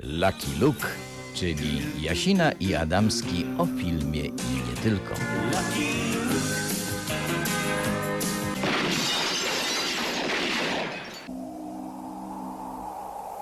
[0.00, 0.88] Lucky Luke,
[1.34, 4.30] czyli Jasina i Adamski o filmie i
[4.68, 5.14] nie tylko.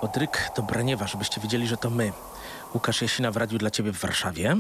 [0.01, 2.13] Odryk Dobraniewa, żebyście wiedzieli, że to my.
[2.75, 4.57] Łukasz Jasina w radiu dla ciebie w Warszawie.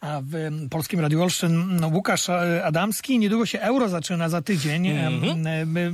[0.00, 0.34] A w
[0.70, 3.18] Polskim Radiu Olsztyn no, Łukasz e, Adamski.
[3.18, 4.86] Niedługo się euro zaczyna za tydzień.
[4.86, 5.10] E,
[5.66, 5.92] My, my,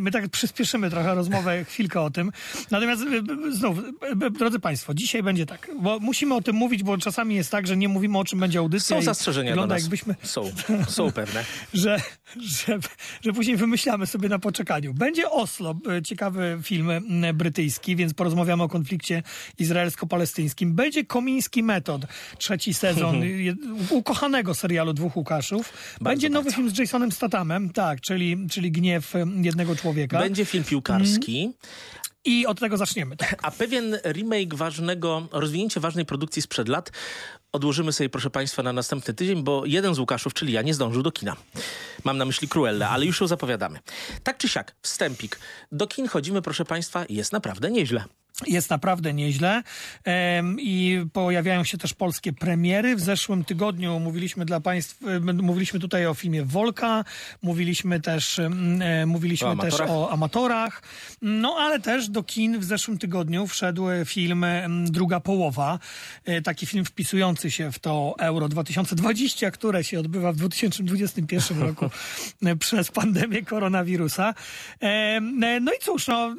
[0.00, 2.32] my, tak przyspieszymy trochę rozmowę, chwilkę o tym.
[2.70, 3.78] Natomiast e, znów,
[4.26, 7.66] e, drodzy Państwo, dzisiaj będzie tak, bo musimy o tym mówić, bo czasami jest tak,
[7.66, 8.96] że nie mówimy o czym będzie audycja.
[8.96, 9.82] Są zastrzeżenia do Wygląda nas.
[9.82, 10.50] jakbyśmy Są,
[10.88, 11.44] są pewne.
[11.74, 12.00] że,
[12.40, 12.78] że,
[13.22, 14.94] że później wymyślamy sobie na poczekaniu.
[14.94, 16.90] Będzie Oslo, ciekawy film
[17.34, 19.22] brytyjski, więc porozmawiamy o konflikcie
[19.58, 20.72] izraelsko-palestyńskim.
[20.74, 22.02] Będzie Komiński Metod,
[22.38, 23.22] trzeci sezon
[23.90, 25.72] ukochanego serialu Dwóch Łukaszów.
[26.00, 26.56] Będzie nowy bardzo.
[26.56, 30.18] film z Jasonem Stathamem, tak, czyli, czyli Gniew jednego człowieka.
[30.18, 31.52] Będzie film piłkarski,
[32.24, 33.16] I od tego zaczniemy.
[33.16, 33.40] Tak.
[33.42, 36.90] a pewien remake ważnego, rozwinięcie ważnej produkcji sprzed lat
[37.52, 41.02] odłożymy sobie, proszę Państwa, na następny tydzień, bo jeden z Łukaszów, czyli ja, nie zdążył
[41.02, 41.36] do kina.
[42.04, 43.78] Mam na myśli Cruella, ale już ją zapowiadamy.
[44.22, 45.38] Tak czy siak, wstępik.
[45.72, 48.04] Do kin chodzimy, proszę Państwa, jest naprawdę nieźle.
[48.46, 49.62] Jest naprawdę nieźle
[50.58, 52.96] i pojawiają się też polskie premiery.
[52.96, 55.06] W zeszłym tygodniu mówiliśmy dla Państwa,
[55.42, 57.04] mówiliśmy tutaj o filmie Wolka,
[57.42, 60.82] mówiliśmy też, e, mówiliśmy O też o amatorach,
[61.22, 64.46] no ale też do kin w zeszłym tygodniu wszedł film
[64.84, 65.78] Druga Połowa,
[66.24, 71.90] E, taki film wpisujący się w to Euro 2020, które się odbywa w 2021 roku
[72.60, 74.34] przez pandemię koronawirusa.
[74.82, 75.20] E,
[75.60, 76.36] No i cóż, no,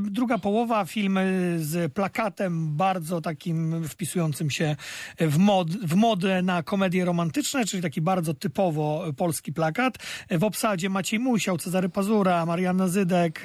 [0.00, 1.24] druga połowa, film e,
[1.58, 4.76] z plakatem bardzo takim wpisującym się
[5.20, 9.98] w, mod, w modę na komedie romantyczne, czyli taki bardzo typowo polski plakat.
[10.30, 13.42] W obsadzie Maciej Musiał, Cezary Pazura, Marianna Zydek,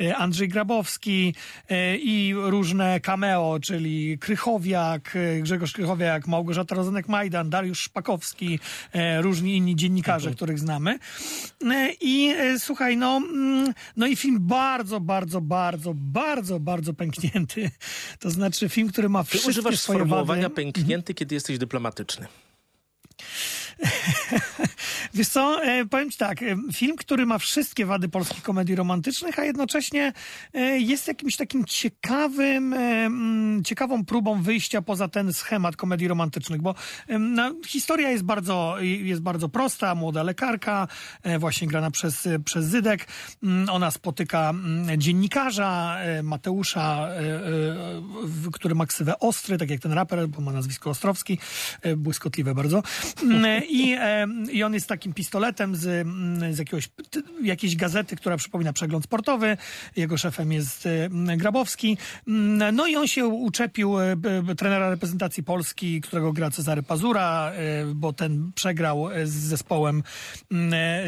[0.00, 1.34] e, Andrzej Grabowski
[1.68, 8.58] e, i różne cameo, czyli Krychowiak, e, Grzegorz Krychowiak, Małgorzata Rozenek-Majdan, Dariusz Szpakowski,
[9.20, 10.98] różni inni dziennikarze, których znamy.
[12.00, 17.70] I słuchaj, no, mm, no i film bardzo, bardzo, bardzo, bardzo, bardzo pęknięty.
[18.20, 20.54] To znaczy film, który ma Ty wszystkie używasz swoje sformułowania wady.
[20.54, 22.26] pęknięty, kiedy jesteś dyplomatyczny.
[25.14, 29.38] Wiesz co, e, powiem ci tak, e, film, który ma wszystkie wady polskich komedii romantycznych,
[29.38, 30.12] a jednocześnie
[30.54, 36.74] e, jest jakimś takim ciekawym, mm, ciekawą próbą wyjścia poza ten schemat komedii romantycznych, bo
[37.66, 40.88] historia jest bardzo, jest bardzo prosta, młoda lekarka,
[41.38, 43.06] właśnie grana przez, przez Zydek,
[43.42, 47.08] Mm, ona spotyka mm, dziennikarza Mateusza,
[48.52, 51.38] który ma ksywę Ostry, tak jak ten raper, bo ma nazwisko Ostrowski,
[51.96, 52.82] błyskotliwe bardzo.
[53.68, 53.96] I,
[54.52, 56.88] I on jest takim pistoletem z, mm, z jakiegoś,
[57.42, 59.56] jakiejś gazety, która przypomina przegląd sportowy.
[59.96, 61.98] Jego szefem jest e, mm, Grabowski.
[62.28, 67.84] Mm, No i on się uczepił b- trenera reprezentacji Polski, którego gra Cezary Pazura, e,
[67.94, 70.02] bo ten przegrał z zespołem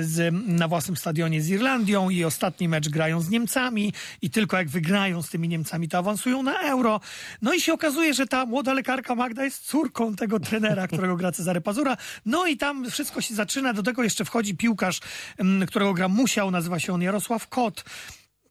[0.00, 3.92] z, na własnym stadionie z Irlandią i ostatni mecz grają z Niemcami
[4.22, 7.00] i tylko jak wygrają z tymi Niemcami, to awansują na euro.
[7.42, 11.32] No i się okazuje, że ta młoda lekarka Magda jest córką tego trenera, którego gra
[11.32, 11.96] Cezary Pazura.
[12.26, 13.72] No i tam wszystko się zaczyna.
[13.72, 15.00] Do tego jeszcze wchodzi piłkarz,
[15.38, 17.84] mm, którego gra Musiał, nazywa się on Jarosław Kot.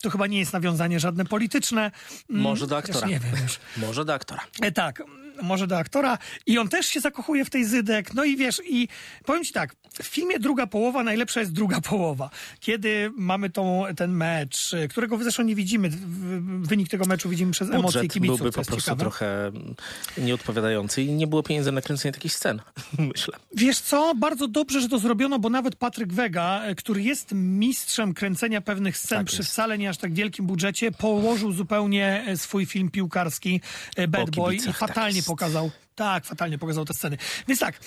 [0.02, 1.92] To chyba nie jest nawiązanie żadne polityczne.
[2.30, 3.08] Mm, Może do aktora.
[3.08, 3.60] Nie wiem już.
[3.78, 4.42] Może do aktora.
[4.62, 5.04] E, tak,
[5.44, 6.18] może do aktora.
[6.46, 8.14] I on też się zakochuje w tej Zydek.
[8.14, 8.88] No i wiesz, i
[9.26, 12.30] powiem ci tak, w filmie druga połowa najlepsza jest druga połowa.
[12.60, 15.90] Kiedy mamy tą, ten mecz, którego zresztą nie widzimy,
[16.62, 18.38] wynik tego meczu widzimy przez emocje Budżet kibiców.
[18.38, 19.00] byłby po prostu ciekawe.
[19.00, 19.52] trochę
[20.18, 22.62] nieodpowiadający i nie było pieniędzy na kręcenie takich scen,
[23.14, 23.38] myślę.
[23.56, 28.62] Wiesz co, bardzo dobrze, że to zrobiono, bo nawet Patryk Wega, który jest mistrzem kręcenia
[28.62, 29.50] pewnych scen Tak przy jest.
[29.52, 33.62] wcale nie aż tak wielkim budżecie, położył zupełnie e, swój film piłkarski
[33.96, 34.76] e, Bad Boy i tak
[35.26, 35.85] fatalnie jest.
[35.96, 37.18] Tak, fatalnie pokazał te sceny.
[37.48, 37.80] Więc tak,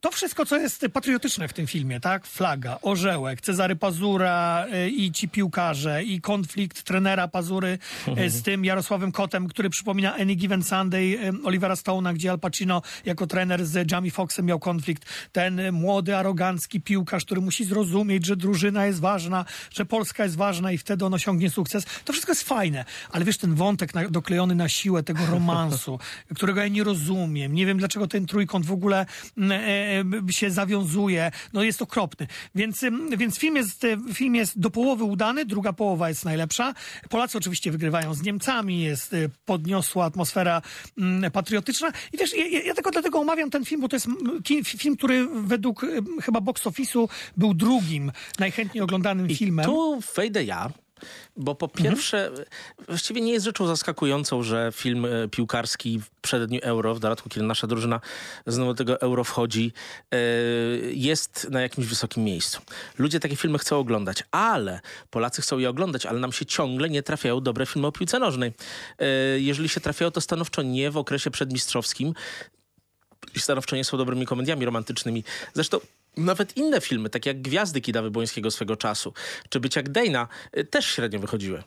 [0.00, 2.26] to wszystko, co jest patriotyczne w tym filmie, tak?
[2.26, 7.78] Flaga, orzełek, Cezary Pazura e, i ci piłkarze, i konflikt trenera Pazury
[8.16, 12.82] e, z tym Jarosławem Kotem, który przypomina Any Given Sunday Olivera Stone'a, gdzie Al Pacino
[13.04, 15.04] jako trener z Jamie Foxxem miał konflikt.
[15.32, 20.72] Ten młody, arogancki piłkarz, który musi zrozumieć, że drużyna jest ważna, że Polska jest ważna
[20.72, 21.84] i wtedy on osiągnie sukces.
[22.04, 25.98] To wszystko jest fajne, ale wiesz, ten wątek na, doklejony na siłę tego romansu,
[26.36, 30.50] którego ja nie rozumiem, nie wiem dlaczego ten trójkąt w ogóle mm, e, e, się
[30.50, 32.26] zawiązuje, no jest okropny.
[32.54, 32.84] Więc,
[33.16, 36.74] więc film, jest, e, film jest do połowy udany, druga połowa jest najlepsza.
[37.08, 40.62] Polacy oczywiście wygrywają z Niemcami, jest e, podniosła atmosfera
[40.98, 41.92] mm, patriotyczna.
[42.12, 45.26] I wiesz, ja, ja tylko dlatego omawiam ten film, bo to jest mm, film, który
[45.26, 45.86] według
[46.22, 49.66] chyba box office'u był drugim najchętniej oglądanym filmem.
[49.66, 50.70] Tu wejdę ja.
[51.36, 52.30] Bo po pierwsze,
[52.88, 57.46] właściwie nie jest rzeczą zaskakującą, że film e, piłkarski w przededniu Euro, w dodatku kiedy
[57.46, 58.00] nasza drużyna
[58.46, 59.72] znowu do tego Euro wchodzi,
[60.12, 60.16] e,
[60.92, 62.60] jest na jakimś wysokim miejscu.
[62.98, 64.80] Ludzie takie filmy chcą oglądać, ale
[65.10, 68.52] Polacy chcą je oglądać, ale nam się ciągle nie trafiają dobre filmy o piłce nożnej.
[68.98, 69.06] E,
[69.38, 72.14] Jeżeli się trafiają, to stanowczo nie w okresie przedmistrzowskim,
[73.34, 75.24] i stanowczo nie są dobrymi komediami romantycznymi.
[75.54, 75.78] Zresztą
[76.24, 79.12] nawet inne filmy, takie jak Gwiazdy Kida Wybońskiego swego czasu,
[79.48, 80.28] czy Być jak Dejna,
[80.58, 81.62] y, też średnio wychodziły.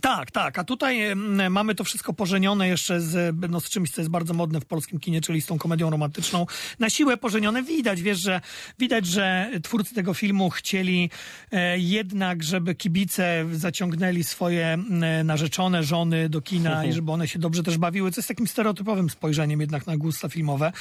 [0.00, 0.58] Tak, tak.
[0.58, 4.34] A tutaj em, mamy to wszystko pożenione jeszcze z, no, z czymś, co jest bardzo
[4.34, 6.46] modne w polskim kinie, czyli z tą komedią romantyczną.
[6.78, 8.40] Na siłę pożenione widać, wiesz, że
[8.78, 11.10] widać, że twórcy tego filmu chcieli
[11.52, 17.38] e, jednak, żeby kibice zaciągnęli swoje e, narzeczone żony do kina i żeby one się
[17.38, 20.72] dobrze też bawiły, co jest takim stereotypowym spojrzeniem jednak na gusta filmowe.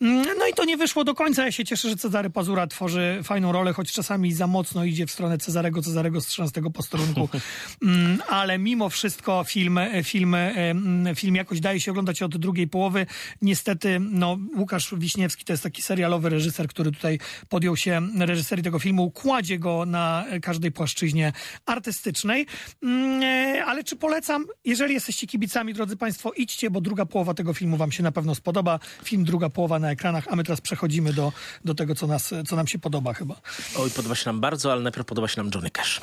[0.00, 1.44] Mm, No i to nie wyszło do końca.
[1.44, 5.10] Ja się cieszę, że Cezary Pazura tworzy fajną rolę, choć czasami za mocno idzie w
[5.10, 7.28] stronę Cezarego, Cezarego z 13 posterunku.
[7.82, 13.06] Mm, ale mimo wszystko film, film, em, film jakoś daje się oglądać od drugiej połowy.
[13.42, 17.18] Niestety, no, Łukasz Wiśniewski to jest taki serialowy reżyser, który tutaj
[17.48, 21.32] podjął się reżyserii tego filmu, kładzie go na każdej płaszczyźnie
[21.66, 22.46] artystycznej.
[22.82, 24.46] Mm, e, Ale czy polecam?
[24.64, 28.34] Jeżeli jesteście kibicami, drodzy Państwo, idźcie, bo druga połowa tego filmu Wam się na pewno
[28.34, 28.78] spodoba.
[29.04, 31.32] Film druga połowa na ekranach, a my teraz przechodzimy do,
[31.64, 33.40] do tego, co, nas, co nam się podoba chyba.
[33.78, 36.00] Oj, podoba się nam bardzo, ale najpierw podoba się nam Johnny Cash.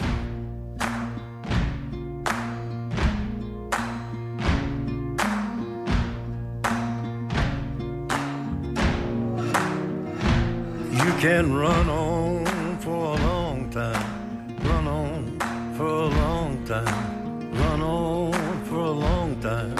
[11.05, 15.39] You can run on for a long time, run on
[15.75, 19.75] for a long time, run on for a long time.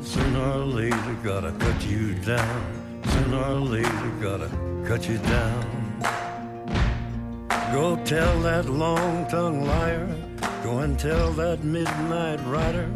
[0.00, 3.02] Sooner or later, gotta cut you down.
[3.04, 4.48] Sooner or later, gotta
[4.86, 5.64] cut you down.
[7.72, 10.06] Go tell that long tongued liar,
[10.62, 12.88] go and tell that midnight rider.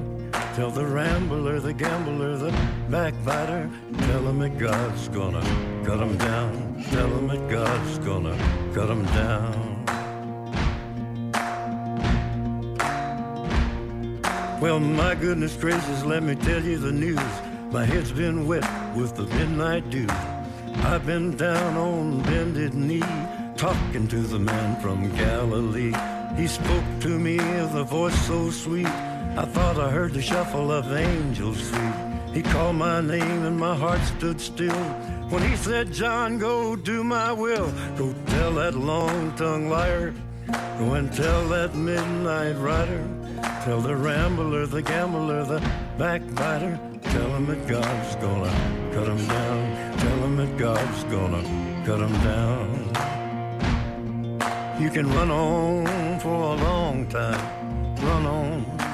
[0.54, 2.52] Tell the rambler, the gambler, the
[2.88, 3.68] backbiter.
[3.98, 5.42] Tell him that God's gonna
[5.84, 6.84] cut him down.
[6.92, 8.36] Tell him that God's gonna
[8.72, 9.84] cut him down.
[14.60, 17.18] Well, my goodness gracious, let me tell you the news.
[17.72, 18.64] My head's been wet
[18.94, 20.06] with the midnight dew.
[20.84, 23.02] I've been down on bended knee,
[23.56, 25.92] talking to the man from Galilee.
[26.36, 29.13] He spoke to me with a voice so sweet.
[29.36, 31.94] I thought I heard the shuffle of angels feet.
[32.32, 34.84] He called my name and my heart stood still.
[35.28, 37.72] When he said, John, go do my will.
[37.96, 40.14] Go tell that long-tongued liar.
[40.78, 43.04] Go and tell that midnight rider.
[43.64, 45.60] Tell the rambler, the gambler, the
[45.98, 46.78] backbiter.
[47.02, 48.52] Tell him that God's gonna
[48.94, 49.98] cut him down.
[49.98, 51.42] Tell him that God's gonna
[51.84, 52.68] cut him down.
[54.80, 57.96] You can run on for a long time.
[57.96, 58.93] Run on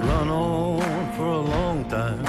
[0.00, 2.24] run on for a long time.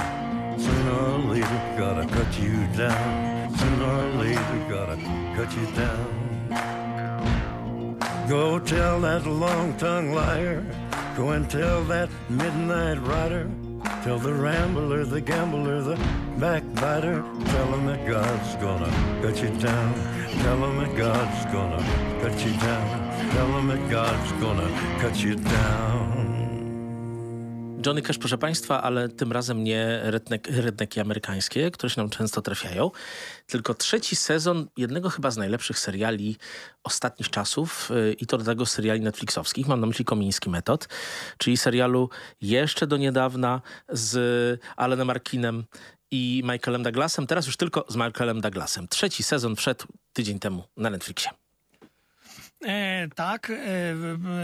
[0.58, 3.56] Sooner or later, gotta cut you down.
[3.56, 4.96] Sooner or later, gotta
[5.36, 6.28] cut you down.
[8.28, 10.64] Go tell that long-tongued liar.
[11.16, 13.50] Go and tell that midnight rider.
[14.04, 15.96] Tell the rambler, the gambler, the
[16.38, 17.22] backbiter.
[17.46, 18.90] Tell him that God's gonna
[19.22, 19.94] cut you down.
[20.42, 21.82] Tell him that God's gonna
[22.22, 23.30] cut you down.
[23.32, 24.68] Tell him that God's gonna
[25.00, 26.17] cut you down.
[27.86, 32.42] Johnny Cash, proszę Państwa, ale tym razem nie redneck, redneki amerykańskie, które się nam często
[32.42, 32.90] trafiają,
[33.46, 36.36] tylko trzeci sezon jednego chyba z najlepszych seriali
[36.84, 39.68] ostatnich czasów yy, i to tego seriali netflixowskich.
[39.68, 40.88] Mam na myśli Komiński Metod,
[41.38, 45.64] czyli serialu jeszcze do niedawna z Allenem Arkinem
[46.10, 48.88] i Michaelem Douglasem, teraz już tylko z Michaelem Douglasem.
[48.88, 51.47] Trzeci sezon wszedł tydzień temu na Netflixie.
[52.66, 53.50] E, tak.
[53.50, 53.54] E,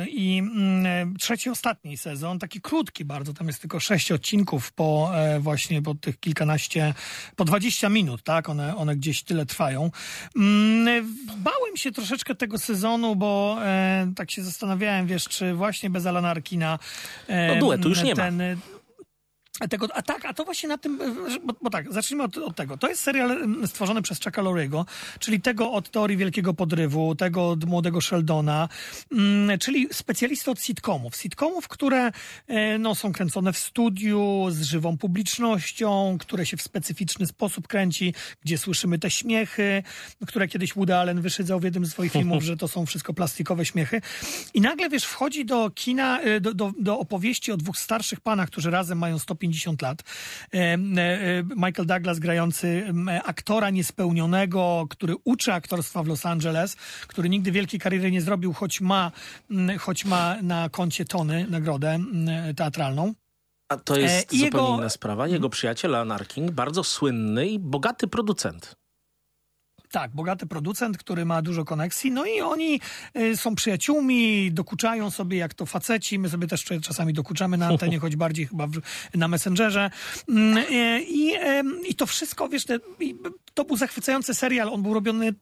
[0.06, 5.10] I mm, e, trzeci, ostatni sezon, taki krótki bardzo, tam jest tylko sześć odcinków po
[5.14, 6.94] e, właśnie po tych kilkanaście,
[7.36, 8.48] po 20 minut, tak?
[8.48, 9.90] One, one gdzieś tyle trwają.
[10.36, 11.02] Mm, e,
[11.36, 16.30] bałem się troszeczkę tego sezonu, bo e, tak się zastanawiałem, wiesz, czy właśnie bez Alana
[16.30, 16.78] Arkina
[17.48, 18.30] No, duetu już nie ma.
[19.70, 22.56] Tego, a tak, a to właśnie na tym, e, bo, bo tak, zacznijmy od, od
[22.56, 22.76] tego.
[22.76, 24.84] To jest serial mm, stworzony przez Chucka Lorry'ego,
[25.18, 28.68] czyli tego od teorii wielkiego podrywu, tego od młodego Sheldona,
[29.12, 31.16] mm, czyli specjalista od sitcomów.
[31.16, 32.12] Sitcomów, które
[32.46, 38.14] e, no, są kręcone w studiu, z żywą publicznością, które się w specyficzny sposób kręci,
[38.44, 39.82] gdzie słyszymy te śmiechy,
[40.26, 43.64] które kiedyś Woody Allen wyszydzał w jednym z swoich filmów, że to są wszystko plastikowe
[43.64, 44.00] śmiechy.
[44.54, 48.48] I nagle, wiesz, wchodzi do kina, e, do, do, do opowieści o dwóch starszych panach,
[48.48, 49.18] którzy razem mają
[49.52, 50.02] 150 lat.
[50.54, 50.78] E, e,
[51.56, 52.84] Michael Douglas grający
[53.24, 58.80] aktora niespełnionego, który uczy aktorstwa w Los Angeles, który nigdy wielkiej kariery nie zrobił, choć
[58.80, 59.12] ma,
[59.80, 61.98] choć ma na koncie Tony nagrodę
[62.56, 63.14] teatralną.
[63.68, 65.26] A to jest E, zupełnie jego- inna sprawa.
[65.28, 68.74] Jego przyjaciel Alan Arkin, bardzo słynny i bogaty producent.
[69.94, 72.80] Tak, bogaty producent, który ma dużo koneksji, no i oni
[73.16, 77.98] y, są przyjaciółmi, dokuczają sobie jak to faceci, my sobie też czasami dokuczamy na antenie,
[78.04, 78.80] choć bardziej chyba w,
[79.14, 79.90] na Messengerze.
[80.28, 81.32] Mm, y, I,
[81.88, 82.64] I to wszystko, wiesz,
[83.54, 85.34] to był zachwycający serial, on był robiony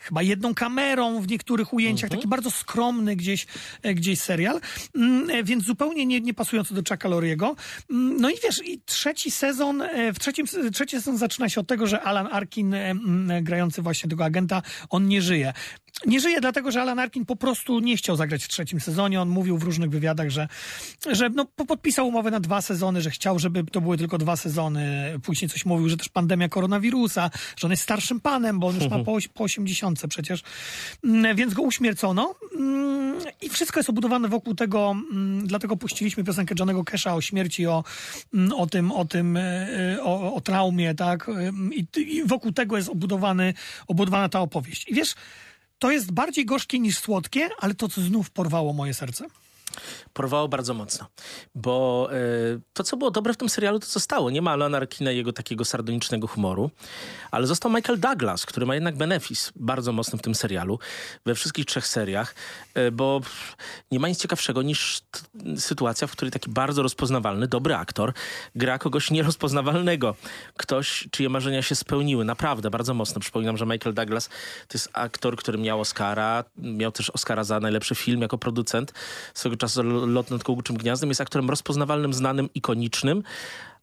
[0.00, 3.46] chyba jedną kamerą w niektórych ujęciach, taki bardzo skromny gdzieś,
[3.82, 4.60] e, gdzieś serial,
[4.94, 7.54] Mm, e, więc zupełnie nie, nie pasujący do Chucka Lorry'ego.
[7.90, 11.66] Mm, No i wiesz, i trzeci sezon, e, w trzecim, trzeci sezon zaczyna się od
[11.66, 15.52] tego, że Alan Arkin, mm, grający właśnie tego agenta, on nie żyje.
[16.06, 19.20] Nie żyje dlatego, że Alan Arkin po prostu nie chciał zagrać w trzecim sezonie.
[19.20, 20.48] On mówił w różnych wywiadach, że,
[21.12, 24.36] że no, po- podpisał umowę na dwa sezony, że chciał, żeby to były tylko dwa
[24.36, 25.14] sezony.
[25.22, 28.88] Później coś mówił, że też pandemia koronawirusa, że on jest starszym panem, bo on już
[28.88, 30.42] ma po, po 80 przecież.
[31.04, 32.34] Mm, Więc go uśmiercono.
[32.58, 34.94] Mm, I wszystko jest obudowane wokół tego.
[35.12, 37.84] mm, Dlatego puściliśmy piosenkę Johnego Casha o śmierci, o,
[38.56, 39.40] o tym, o tym, e,
[39.96, 41.28] e, o, o traumie, tak?
[41.28, 43.54] Ym, I, I wokół tego jest obudowany,
[43.86, 44.88] obudowana ta opowieść.
[44.88, 45.14] I wiesz,
[45.80, 49.24] to jest bardziej gorzkie niż słodkie, ale to, co znów porwało moje serce.
[50.12, 51.06] Porwało bardzo mocno,
[51.54, 52.16] bo e,
[52.72, 54.30] to, co było dobre w tym serialu, to zostało.
[54.30, 56.70] Nie ma Alana Arkina jego takiego sardonicznego humoru,
[57.30, 60.78] ale został Michael Douglas, który ma jednak benefis bardzo mocny w tym serialu,
[61.26, 62.34] we wszystkich trzech seriach,
[62.74, 63.20] e, bo
[63.90, 65.00] nie ma nic ciekawszego niż
[65.56, 68.12] sytuacja, w której taki bardzo rozpoznawalny, dobry aktor
[68.54, 70.14] gra kogoś nierozpoznawalnego.
[70.56, 72.24] Ktoś, czyje marzenia się spełniły.
[72.24, 73.20] Naprawdę, bardzo mocno.
[73.20, 74.28] Przypominam, że Michael Douglas
[74.68, 78.92] to jest aktor, który miał Oscara, miał też Oscara za najlepszy film jako producent.
[79.34, 83.22] Swego czasu Lot nad Kołguczym Gniazdem jest aktorem rozpoznawalnym, znanym, ikonicznym.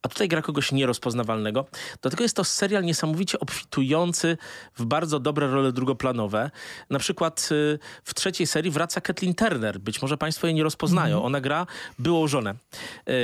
[0.01, 1.65] A tutaj gra kogoś nierozpoznawalnego.
[2.01, 4.37] Dlatego jest to serial niesamowicie obfitujący
[4.77, 6.51] w bardzo dobre role drugoplanowe.
[6.89, 9.79] Na przykład y, w trzeciej serii wraca Kathleen Turner.
[9.79, 11.23] Być może państwo jej nie rozpoznają.
[11.23, 11.67] Ona gra
[11.99, 12.55] byłą żonę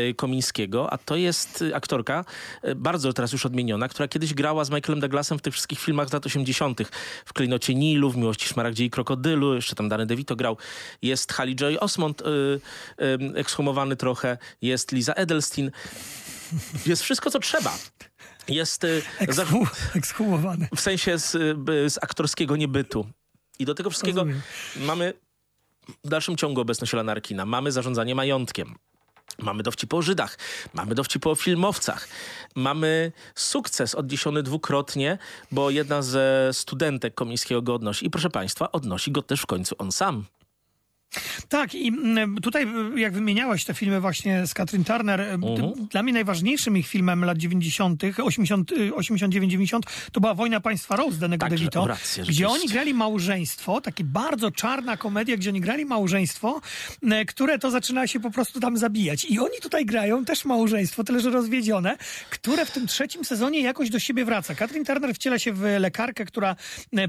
[0.09, 2.25] y, Komińskiego, a to jest y, aktorka
[2.75, 6.13] bardzo teraz już odmieniona, która kiedyś grała z Michaelem Douglasem w tych wszystkich filmach z
[6.13, 6.81] lat 80.
[7.25, 9.55] W Klejnocie Nilu, w Miłości Szmaragdzie i Krokodylu.
[9.55, 10.57] Jeszcze tam Danny DeVito grał.
[11.01, 12.59] Jest Hallie Joy Osmond y, y,
[13.35, 14.37] ekshumowany trochę.
[14.61, 15.71] Jest Liza Edelstein.
[16.85, 17.77] Jest wszystko, co trzeba.
[18.47, 19.01] Jest y,
[19.95, 20.67] Ekshumowany.
[20.75, 21.31] w sensie z,
[21.93, 23.07] z aktorskiego niebytu.
[23.59, 24.41] I do tego wszystkiego Rozumiem.
[24.75, 25.13] mamy
[26.03, 27.45] w dalszym ciągu obecność Alana Arkina.
[27.45, 28.75] Mamy zarządzanie majątkiem.
[29.39, 30.37] Mamy dowcip o Żydach,
[30.73, 32.07] mamy dowcip o filmowcach,
[32.55, 35.17] mamy sukces odniesiony dwukrotnie,
[35.51, 39.75] bo jedna ze studentek Komińskiego go odnosi i proszę Państwa, odnosi go też w końcu
[39.77, 40.25] on sam.
[41.49, 45.87] Tak, i mm, tutaj y, jak wymieniałeś te filmy właśnie z Katrin Turner, y, Mhm.
[45.91, 49.79] dla mnie najważniejszym ich filmem lat 90., 80, y, 89-90
[50.11, 54.51] to była Wojna Państwa Rose Danego Także, DeVito, rację, gdzie oni grali małżeństwo, takie bardzo
[54.51, 56.61] czarna komedia, gdzie oni grali małżeństwo,
[57.27, 59.25] które to zaczyna się po prostu tam zabijać.
[59.25, 61.97] I oni tutaj grają też małżeństwo, tyle że rozwiedzione,
[62.29, 64.55] które w tym trzecim sezonie jakoś do siebie wraca.
[64.55, 66.55] Katrin Turner wciela się w lekarkę, która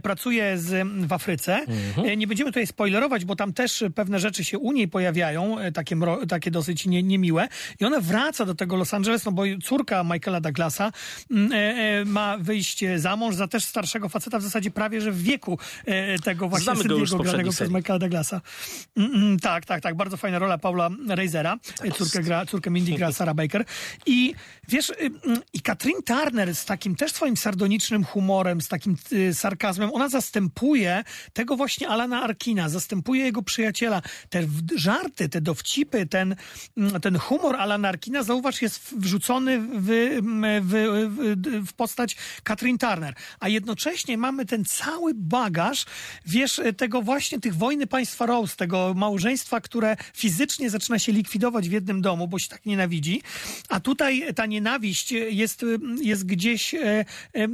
[0.03, 1.57] pracuje z, w Afryce.
[1.57, 2.19] Mhm.
[2.19, 5.97] Nie będziemy tutaj spoilerować, bo tam też pewne rzeczy się u niej pojawiają, e, takie,
[6.29, 7.49] takie dosyć nie, niemiłe.
[7.81, 10.93] I ona wraca do tego Los Angeles, no bo córka Michaela Douglasa
[11.31, 15.13] mm, e, e, ma wyjść za mąż za też starszego faceta, w zasadzie prawie, że
[15.13, 15.59] w wieku
[16.25, 17.71] tego właśnie Znamy Sydney'ego granego przez.
[17.71, 18.41] Michaela Douglasa.
[18.97, 19.97] Mm, mm, tak, tak, tak.
[19.97, 21.59] Bardzo fajna rola Paula Razera.
[21.83, 23.65] E, Córkę, gra, córkę Mindy gra Sarah Baker.
[24.07, 24.35] I
[24.69, 24.95] wiesz, y,
[25.53, 31.05] i Katrin Turner z takim też swoim sardonicznym humorem, z takim y, sarkazmem, ona zastępuje
[31.33, 33.84] tego właśnie Alana Arkina, zastępuje jego przyjaciela.
[34.29, 36.37] Te w- żarty, te dowcipy, ten,
[36.77, 39.87] mm, ten humor Alana Arkina, zauważ, jest wrzucony w,
[40.63, 40.73] w,
[41.11, 43.15] w, w postać Katrin Turner.
[43.41, 45.85] A jednocześnie mamy ten cały bagaż,
[46.27, 51.73] wiesz, tego właśnie tych wojny państwa Rose, tego małżeństwa, które fizycznie zaczyna się likwidować w
[51.73, 53.23] jednym domu, bo się tak nienawidzi.
[53.69, 55.65] A tutaj ta nienawiść jest,
[56.03, 57.49] jest gdzieś e, e, e,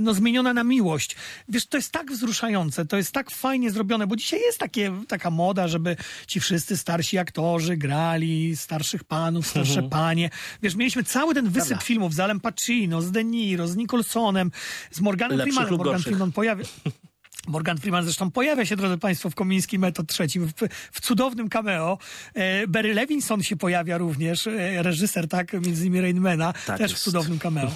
[0.00, 1.16] no, zmieniona na miłość.
[1.48, 5.30] Wiesz, to jest tak wzruszające, to jest tak fajnie zrobione, bo dzisiaj jest takie, taka
[5.30, 10.30] moda, żeby ci wszyscy starsi aktorzy grali, starszych panów, starsze panie.
[10.62, 11.68] Wiesz, mieliśmy cały ten wysyp Mhm.
[11.68, 11.84] Prawda.
[11.86, 14.50] filmów z Alem Pacino, z De Niro, z Nicholsonem,
[14.90, 15.78] z Morganem Lepszych Freemanem.
[15.86, 16.02] Morgan.
[16.02, 16.64] Freeman pojawia...
[17.46, 20.52] Morgan Freeman zresztą pojawia się, drodzy Państwo, w Komiński Metod trzeci w,
[20.92, 21.98] w cudownym cameo.
[22.34, 26.94] E, Barry Levinson się pojawia również, e, reżyser, tak, między innymi Rainmana, Tak też w
[26.94, 27.04] jest.
[27.04, 27.70] cudownym cameo.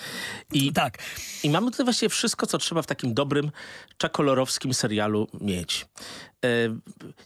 [0.52, 0.98] I, tak.
[1.42, 3.50] I mamy tutaj właściwie wszystko, co trzeba w takim dobrym,
[3.98, 5.86] czakolorowskim serialu mieć.
[6.44, 6.48] E,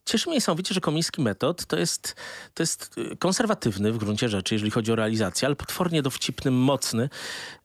[0.04, 2.16] Cieszy mnie niesamowicie, że Komiński Metod to jest,
[2.54, 7.08] to jest konserwatywny w gruncie rzeczy, jeżeli chodzi o realizację, ale potwornie dowcipny, mocny.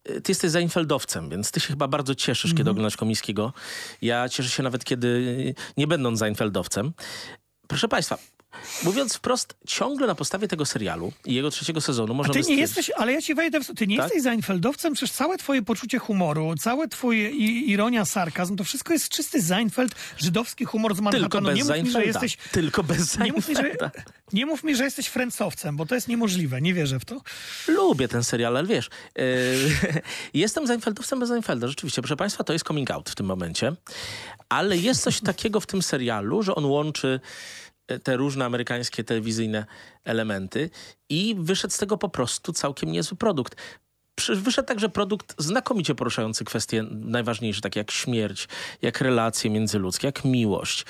[0.05, 3.53] E, Ty jesteś Seinfeldowcem, więc ty się chyba bardzo cieszysz, kiedy oglądasz Komińskiego.
[4.01, 6.93] Ja cieszę się nawet, kiedy nie będąc Seinfeldowcem.
[7.67, 8.17] Proszę Państwa,
[8.83, 12.57] mówiąc wprost, ciągle na podstawie tego serialu i jego trzeciego sezonu można ty nie stwierdzić-
[12.59, 13.67] jesteś, ale ja ci wejdę w...
[13.75, 14.05] Ty nie Tak?
[14.05, 19.09] jesteś Seinfeldowcem, przecież całe twoje poczucie humoru, całe twoje i, ironia, sarkazm, to wszystko jest
[19.09, 21.47] czysty Seinfeld, żydowski humor z Tylko Manhattanu.
[21.47, 22.07] bez nie mów mi, że Seinfelda.
[22.25, 22.37] jesteś...
[22.51, 23.91] Tylko bez Nie mów, mi, że, Seinfelda.
[24.33, 27.21] nie mów mi, że jesteś Friendsowcem, bo to jest niemożliwe, nie wierzę w to.
[27.67, 29.23] Lubię ten serial, ale wiesz, yy,
[30.33, 31.67] jestem Seinfeldowcem bez Seinfelda.
[31.67, 33.75] Rzeczywiście, proszę Państwa, to jest coming out w tym momencie.
[34.49, 37.19] Ale jest coś takiego w tym serialu, że on łączy
[37.99, 39.65] te różne amerykańskie telewizyjne
[40.03, 40.69] elementy
[41.09, 43.55] i wyszedł z tego po prostu całkiem niezły produkt.
[44.29, 48.47] Wyszedł także produkt znakomicie poruszający kwestie najważniejsze, takie jak śmierć,
[48.81, 50.85] jak relacje międzyludzkie, jak miłość.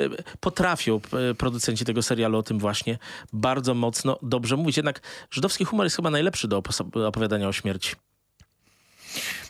[0.00, 2.98] Y, Potrafią y, producenci tego serialu o tym właśnie
[3.32, 4.76] bardzo mocno, dobrze mówić.
[4.76, 6.62] Jednak żydowski humor jest chyba najlepszy do
[7.06, 7.96] opowiadania o śmierci.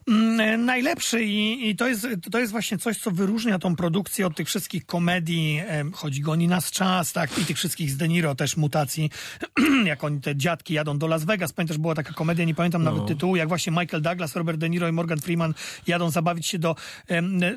[0.08, 4.36] Mm, Najlepszy i, i to, jest, to jest właśnie coś, co wyróżnia tą produkcję od
[4.36, 8.56] tych wszystkich komedii, chodzi goni nas czas, tak, i tych wszystkich z De Niro też
[8.56, 9.10] mutacji,
[9.84, 11.52] jak oni te dziadki jadą do Las Vegas.
[11.52, 14.88] Pamiętasz, była taka komedia, nie pamiętam nawet tytułu, jak właśnie Michael Douglas, Robert De Niro
[14.88, 15.54] i Morgan Freeman
[15.86, 16.76] jadą zabawić się do...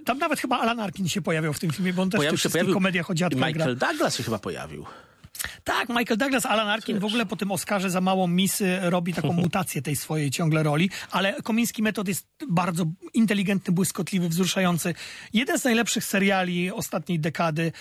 [0.05, 2.39] tam nawet chyba Alan Arkin się pojawiał w tym filmie, bo on też w tych
[2.39, 3.47] wszystkich komediach o dziadkach gra.
[3.49, 4.85] Michael Douglas się chyba pojawił.
[5.63, 9.33] Tak, Michael Douglas, Alan Arkin w ogóle po tym Oscarze za małą misy robi taką
[9.43, 14.93] mutację tej swojej ciągle roli, ale Komiński Metod jest bardzo inteligentny, błyskotliwy, wzruszający.
[15.33, 17.71] Jeden z najlepszych seriali ostatniej dekady.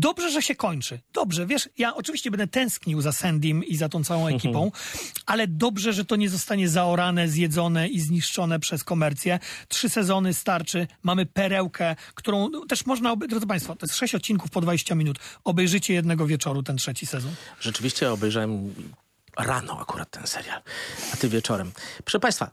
[0.00, 1.00] Dobrze, że się kończy.
[1.12, 4.70] Dobrze, wiesz, ja oczywiście będę tęsknił za Sandym i za tą całą ekipą,
[5.26, 9.38] ale dobrze, że to nie zostanie zaorane, zjedzone i zniszczone przez komercję.
[9.68, 14.50] Trzy sezony starczy, mamy perełkę, którą też można, obe- drodzy Państwo, to jest sześć odcinków
[14.50, 15.18] po 20 minut.
[15.44, 17.32] Obejrzycie jednego wieczoru ten trzeci sezon.
[17.60, 18.74] Rzeczywiście obejrzałem
[19.36, 20.62] rano akurat ten serial,
[21.14, 21.72] a ty wieczorem.
[22.04, 22.50] Proszę Państwa,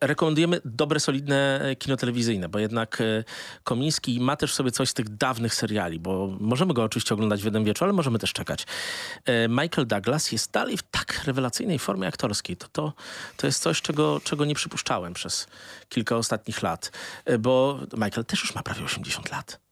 [0.00, 3.24] rekomendujemy dobre, solidne e, kino telewizyjne, bo jednak e,
[3.64, 7.44] Komiński ma też sobie coś z tych dawnych seriali, bo możemy go oczywiście oglądać w
[7.44, 8.66] jeden wieczór, ale możemy też czekać.
[9.24, 12.56] E, Michael Douglas jest dalej w tak rewelacyjnej formie aktorskiej.
[12.56, 12.92] To, to,
[13.36, 15.46] to jest coś, czego, czego nie przypuszczałem przez
[15.88, 16.92] kilka ostatnich lat,
[17.38, 19.65] bo Michael też już ma prawie 80 lat.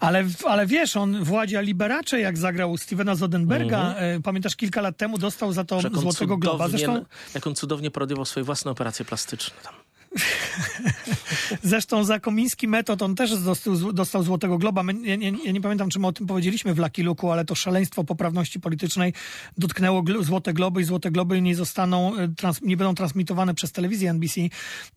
[0.00, 5.18] Ale, ale wiesz, on Władzia Liberace, jak zagrał Stevena Zodenberga, e, pamiętasz, kilka lat temu
[5.18, 6.68] dostał za to Złotego Globa.
[6.68, 9.74] Zresztą, Jak on cudownie parodiował swoje własne operacje plastyczne tam.
[11.62, 14.82] zresztą za Komiński Metod on też dostał, dostał Złotego Globa.
[14.82, 17.44] My, ja, nie, ja nie pamiętam, czy my o tym powiedzieliśmy w Lucky Luke'u, ale
[17.44, 19.12] to szaleństwo poprawności politycznej
[19.58, 22.28] dotknęło gl- Złote Globy i Złote Globy nie zostaną, e,
[22.62, 24.40] nie będą transmitowane przez telewizję NBC,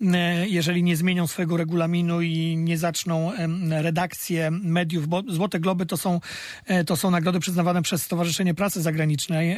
[0.01, 3.31] e, jeżeli nie zmienią swojego regulaminu i nie zaczną
[3.69, 6.19] redakcje mediów, bo Złote Globy to są,
[6.65, 9.57] e, to są nagrody przyznawane przez Stowarzyszenie Pracy Zagranicznej,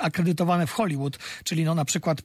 [0.00, 2.22] akredytowane w Hollywood, czyli no na przykład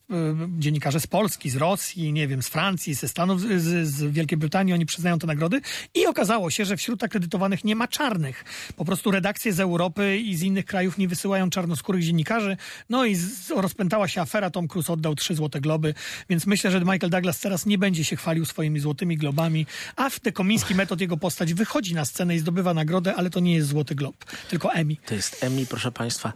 [0.57, 4.73] dziennikarze z Polski, z Rosji, nie wiem, z Francji, ze Stanów, z, z Wielkiej Brytanii,
[4.73, 5.61] oni przyznają te nagrody
[5.95, 8.45] i okazało się, że wśród akredytowanych nie ma czarnych.
[8.75, 12.57] Po prostu redakcje z Europy i z innych krajów nie wysyłają czarnoskórych dziennikarzy,
[12.89, 15.93] no i z, rozpętała się afera, Tom Cruise oddał trzy Złote Globy,
[16.29, 20.19] więc myślę, że Michael Douglas teraz nie będzie się chwalił swoimi Złotymi Globami, a w
[20.19, 23.67] The Komiński Metod jego postać wychodzi na scenę i zdobywa nagrodę, ale to nie jest
[23.67, 24.95] Złoty Glob, tylko Emmy.
[25.05, 26.33] To jest Emmy, proszę Państwa.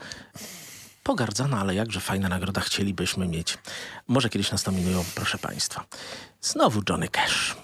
[1.03, 3.57] Pogardzana, ale jakże fajna nagroda chcielibyśmy mieć.
[4.07, 5.85] Może kiedyś nas nominują, proszę Państwa.
[6.41, 7.55] Znowu Johnny Cash.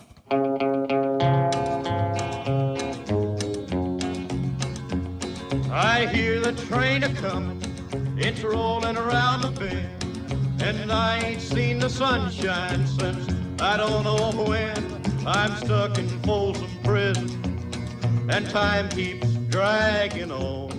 [5.72, 7.62] I hear the train a comin',
[8.18, 10.04] it's rollin' around the bend,
[10.62, 13.30] and I ain't seen the sunshine since
[13.62, 15.00] I don't know when.
[15.28, 17.30] I'm stuck in Folsom Prison,
[18.30, 20.79] and time keeps dragging on.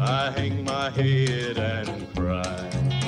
[0.00, 3.07] I hang my head and cry.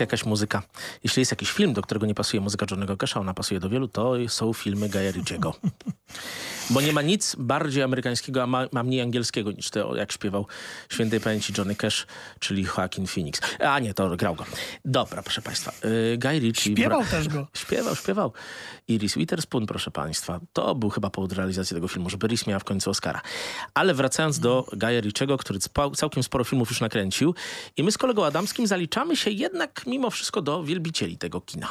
[0.00, 0.62] Jest jakaś muzyka,
[1.04, 3.88] jeśli jest jakiś film, do którego nie pasuje muzyka Johnnego Casha, ona pasuje do wielu,
[3.88, 5.54] to są filmy Guya Ritchiego.
[6.70, 10.46] Bo nie ma nic bardziej amerykańskiego, a ma, ma mniej angielskiego niż to, jak śpiewał
[10.92, 12.06] świętej pamięci Johnny Cash,
[12.38, 13.40] czyli Joaquin Phoenix.
[13.60, 14.44] A nie, to grał go.
[14.84, 15.72] Dobra, proszę państwa.
[15.84, 16.72] y, Guy Ritchie...
[16.72, 17.46] Śpiewał też go.
[17.62, 18.32] Śpiewał, śpiewał.
[18.88, 20.40] Iris Witherspoon, proszę państwa.
[20.52, 23.20] To był chyba powód realizacji tego filmu, żeby Iris miała w końcu Oscara.
[23.74, 25.58] Ale wracając do Guya Ritchiego, który
[25.96, 27.34] całkiem sporo filmów już nakręcił
[27.76, 31.68] i my z kolegą Adamskim zaliczamy się jednak mimo wszystko do wielbicieli tego kina.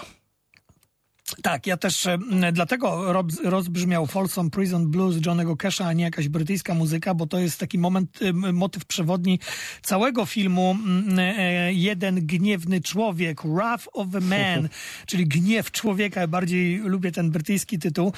[1.42, 2.18] Tak, ja też e,
[2.54, 7.60] dlatego rozbrzmiał Folsom Prison Blues Johnego Casha, a nie jakaś brytyjska muzyka, bo to jest
[7.60, 9.40] taki moment, em, motyw przewodni
[9.82, 10.78] całego filmu.
[11.18, 14.70] e, Jeden gniewny człowiek, Wrath of a Man,
[15.10, 16.28] czyli gniew człowieka.
[16.28, 18.14] Bardziej lubię ten brytyjski tytuł.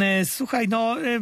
[0.00, 1.20] E, Słuchaj, no e,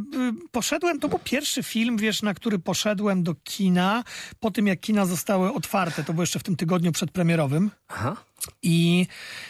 [0.50, 4.04] poszedłem, to był pierwszy film, wiesz, na który poszedłem do kina
[4.40, 6.04] po tym, jak kina zostały otwarte.
[6.04, 7.70] To było jeszcze w tym tygodniu przedpremierowym.
[7.88, 8.16] Aha.
[8.62, 9.06] I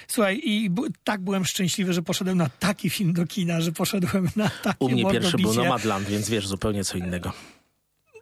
[0.09, 4.29] słuchaj, i bu- tak byłem szczęśliwy, że poszedłem na taki film do kina, że poszedłem
[4.37, 5.55] na takie U mnie pierwszy był.
[5.55, 7.33] Nomadland, więc wiesz, zupełnie co innego.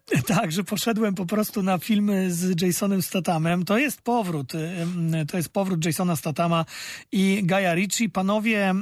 [0.27, 3.65] Tak, że poszedłem po prostu na filmy z Jasonem Stathamem.
[3.65, 4.53] To jest powrót.
[5.31, 6.65] To jest powrót Jasona Stathama
[7.12, 8.09] i Gaia Ritchie.
[8.09, 8.75] Panowie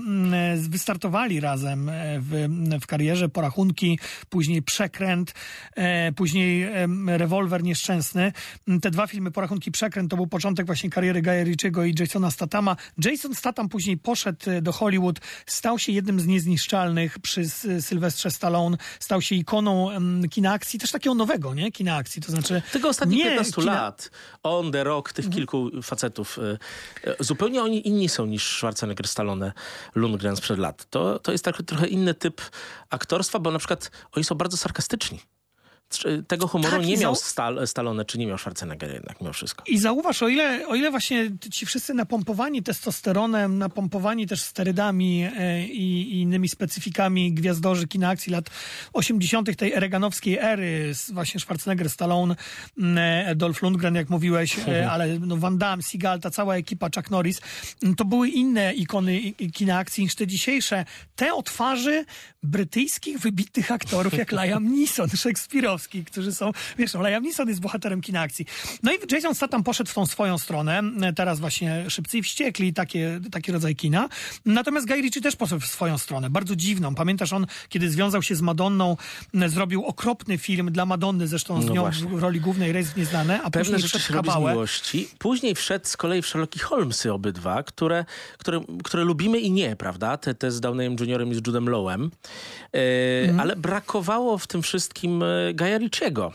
[0.57, 2.49] wystartowali razem e, w,
[2.83, 3.29] w karierze.
[3.29, 5.35] Porachunki, później Przekręt,
[5.77, 6.69] e, później
[7.07, 8.33] Rewolwer Nieszczęsny.
[8.83, 12.77] Te dwa filmy, Porachunki, Przekręt, to był początek właśnie kariery Gaia Ritchiego i Jasona Stathama.
[13.05, 17.49] Jason Statham później poszedł e, do Hollywood, stał się jednym z niezniszczalnych przy
[17.81, 19.89] Sylwestrze Stallone, stał się ikoną
[20.31, 21.73] kina akcji, też takiego nowego, nie?
[21.73, 22.63] Kina akcji, to znaczy...
[22.73, 24.11] Tego ostatnich nie 15 kina- lat,
[24.43, 25.15] on, The Rock, Mhm.
[25.27, 26.59] tych kilku facetów, y,
[27.11, 29.53] y, zupełnie oni inni są niż Schwarzenegger, Stallone,
[29.95, 30.87] Lundgren sprzed lat.
[30.91, 32.41] To, to jest tak, trochę inny typ
[32.91, 35.21] aktorstwa, bo na przykład oni są bardzo sarkastyczni.
[36.29, 39.65] Tego humoru Tak, nie miał Stal- Stallone, czy nie miał Schwarzenegger jednak mimo wszystko.
[39.67, 45.67] I zauważ, o ile, o ile właśnie ci wszyscy napompowani testosteronem, napompowani też sterydami e,
[45.67, 48.51] i, i innymi specyfikami gwiazdorzy kina akcji lat
[48.93, 49.57] 80.
[49.57, 52.37] tej reganowskiej ery, właśnie Schwarzenegger, Stallone,
[52.97, 57.11] e, Dolph Lundgren, jak mówiłeś, e, ale no Van Damme, Seagal, ta cała ekipa, Chuck
[57.11, 57.41] Norris,
[57.97, 59.21] to były inne ikony
[59.53, 60.85] kina akcji niż te dzisiejsze.
[61.17, 62.05] Te od twarzy
[62.43, 68.01] brytyjskich wybitnych aktorów jak Liam Neeson, szekspirowski, którzy są, wiesz, no, Liam Neeson jest bohaterem
[68.01, 68.47] kina akcji.
[68.83, 70.83] No i Jason Statham poszedł w tą swoją stronę,
[71.17, 74.09] teraz właśnie Szybcy i Wściekli, takie, taki rodzaj kina.
[74.47, 76.95] Natomiast Guy Ritchie też poszedł w swoją stronę, bardzo dziwną.
[76.95, 78.97] Pamiętasz, on, kiedy związał się z Madonną,
[79.47, 82.09] zrobił okropny film dla Madonny, zresztą z No nią właśnie.
[82.09, 84.53] w roli głównej Rejs Nieznane, a Pewne później wszedł w kabałę.
[84.53, 85.09] miłości.
[85.19, 88.05] Później wszedł z kolei w Sherlocki Holmesy obydwa, które,
[88.39, 90.17] które, które lubimy i nie, prawda?
[90.17, 92.11] Te, te z Downeym Juniorem i z Judem Lowem.
[92.73, 93.41] E, Mhm.
[93.41, 96.33] Ale brakowało w tym wszystkim e, Gaja Ritchiego.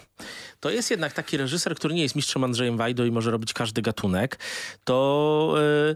[0.60, 3.82] To jest jednak taki reżyser, który nie jest mistrzem Andrzejem Wajdo i może robić każdy
[3.82, 4.40] gatunek.
[4.84, 5.56] To...
[5.92, 5.96] E,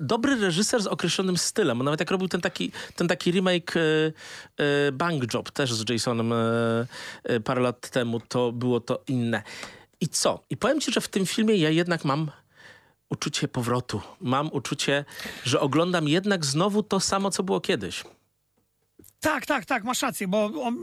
[0.00, 1.82] dobry reżyser z określonym stylem.
[1.82, 3.80] Nawet jak robił ten taki, ten taki remake e,
[4.56, 9.42] e, Bang Job też z Jasonem e, parę lat temu, to było to inne.
[10.00, 10.44] I co?
[10.50, 12.30] I powiem ci, że w tym filmie ja jednak mam
[13.08, 14.00] uczucie powrotu.
[14.20, 15.04] Mam uczucie,
[15.44, 18.04] że oglądam jednak znowu to samo, co było kiedyś.
[19.24, 20.76] Tak, tak, tak, masz rację, bo on,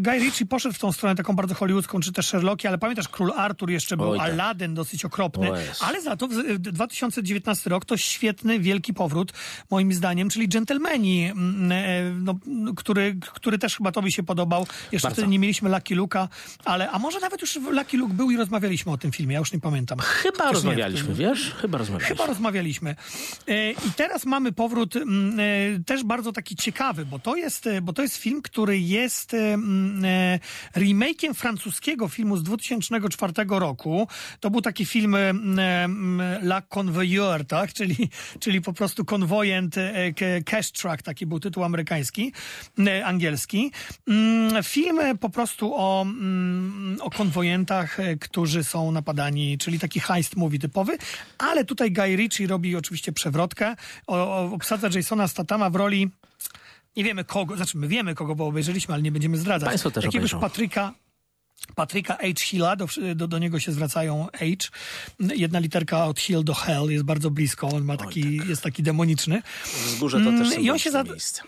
[0.00, 3.32] Guy Ritchie poszedł w tą stronę taką bardzo hollywoodzką, czy też Sherlocki, ale pamiętasz, Król
[3.36, 4.30] Artur jeszcze był, Oj, tak.
[4.32, 9.32] Aladdin dosyć okropny, ale za to w- w 2019 rok to świetny, wielki powrót,
[9.70, 12.34] moim zdaniem, czyli Gentlemani, mm, e, no,
[12.76, 14.66] który, który też chyba tobie się podobał.
[14.92, 15.14] Jeszcze Bardzo.
[15.14, 16.28] wtedy nie mieliśmy Lucky Luka,
[16.64, 19.52] ale, a może nawet już Lucky Luke był i rozmawialiśmy o tym filmie, ja już
[19.52, 19.98] nie pamiętam.
[19.98, 21.54] Chyba Też nie, rozmawialiśmy, wiesz?
[21.60, 22.16] Chyba rozmawialiśmy.
[22.16, 22.96] Chyba rozmawialiśmy.
[23.48, 27.82] E, I teraz mamy powrót mm, e, też bardzo taki ciekawy, bo to jest, e,
[27.82, 30.38] bo to jest film, który jest e, e,
[30.76, 34.08] remake'iem francuskiego filmu z 2004 roku.
[34.40, 35.16] To był taki film
[36.42, 37.72] La Convoyeur, tak?
[37.72, 38.08] Czyli,
[38.40, 39.74] czyli po prostu konwojent
[40.44, 42.32] Cash Truck, taki był tytuł amerykański,
[43.04, 43.72] angielski.
[44.08, 50.58] Mm, Film po prostu o, mm, o konwojentach, którzy są napadani, czyli taki heist movie
[50.58, 50.98] typowy,
[51.38, 56.10] ale tutaj Guy Ritchie robi oczywiście przewrotkę, o, o, obsadza Jasona Statama w roli
[56.96, 59.68] nie wiemy kogo, znaczy my wiemy kogo, bo obejrzeliśmy, ale nie będziemy zdradzać.
[59.68, 60.40] Państwo też Jakiegoś obejrzą.
[60.40, 60.94] Patryka
[61.74, 62.22] Patryka H.
[62.40, 64.44] Hilla, do, do, do niego się zwracają H.
[65.34, 69.42] Jedna literka od Hill do Hell jest bardzo blisko, on ma taki, jest taki demoniczny.
[69.86, 71.42] Wzgórze to Mm, też i on się za- miejsce.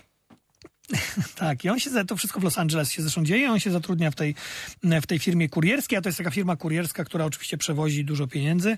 [1.34, 4.10] Tak, i on się, to wszystko w Los Angeles się zresztą dzieje, on się zatrudnia
[4.10, 4.34] w tej,
[4.82, 8.76] w tej firmie kurierskiej, a to jest taka firma kurierska, która oczywiście przewozi dużo pieniędzy.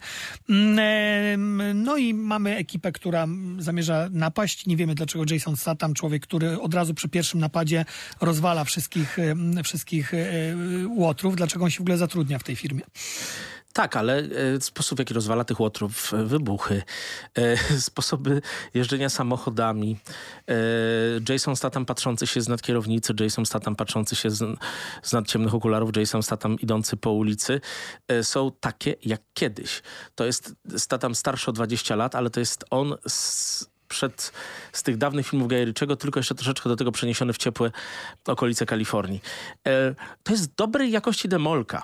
[0.48, 3.26] Mm, No i mamy ekipę, która
[3.58, 4.66] zamierza napaść.
[4.66, 7.84] Nie wiemy dlaczego Jason Statham, człowiek, który od razu przy pierwszym napadzie
[8.20, 9.16] rozwala wszystkich,
[9.64, 10.18] wszystkich e,
[10.88, 12.82] łotrów, dlaczego on się w ogóle zatrudnia w tej firmie.
[13.76, 16.82] Tak, ale e, sposób, w jaki rozwala tych łotrów, e, wybuchy,
[17.34, 18.42] e, sposoby
[18.74, 19.96] jeżdżenia samochodami,
[21.28, 24.58] Jason Statham patrzący się z nad kierownicy, Jason Statham patrzący się z,
[25.02, 27.60] z nad ciemnych okularów, Jason Statham idący po ulicy,
[28.22, 29.82] są takie jak kiedyś.
[30.14, 34.32] To jest Statham starszy o 20 lat, ale to jest on z, przed,
[34.72, 37.70] z tych dawnych filmów Ritchiego, tylko jeszcze troszeczkę do tego przeniesiony w ciepłe
[38.26, 39.20] okolice Kalifornii.
[40.22, 41.82] To jest dobrej jakości demolka.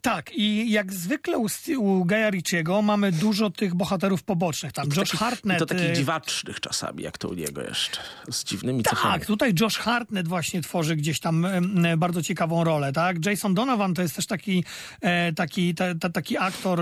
[0.00, 1.46] Tak, i jak zwykle u,
[1.78, 4.72] u Gaja Ritchiego mamy dużo tych bohaterów pobocznych.
[4.72, 5.58] Tam Josh takich, Hartnett.
[5.58, 8.00] To takich e, dziwacznych czasami, jak to u niego jeszcze.
[8.30, 9.14] Z dziwnymi cechami.
[9.14, 13.26] Tak, tutaj Josh Hartnett właśnie tworzy gdzieś tam e, bardzo ciekawą rolę, tak?
[13.26, 14.64] Jason Donovan to jest też taki,
[15.00, 16.80] e, taki, ta, ta, taki aktor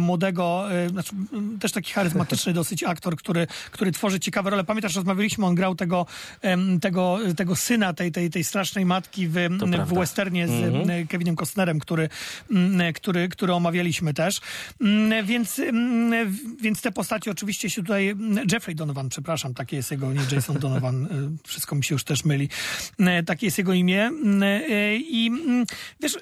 [0.00, 1.12] młodego, e, znaczy,
[1.60, 4.64] też taki charyzmatyczny dosyć aktor, który, który tworzy ciekawe role.
[4.64, 6.06] Pamiętasz, rozmawialiśmy, on grał tego,
[6.80, 9.34] tego, tego syna tej, tej, tej strasznej matki w,
[9.86, 12.08] w westernie z em, Kevinem Costnerem, który,
[12.94, 14.40] który, który omawialiśmy też.
[14.80, 18.14] Mm, Więc, mm, więc te postacie oczywiście się tutaj...
[18.52, 21.04] Jeffrey Donovan, przepraszam, takie jest jego, nie Jason Donovan,
[21.44, 22.48] y, wszystko mi się już też myli.
[23.00, 24.10] Y, Takie jest jego imię.
[24.70, 25.66] Y, I mm,
[26.00, 26.18] wiesz...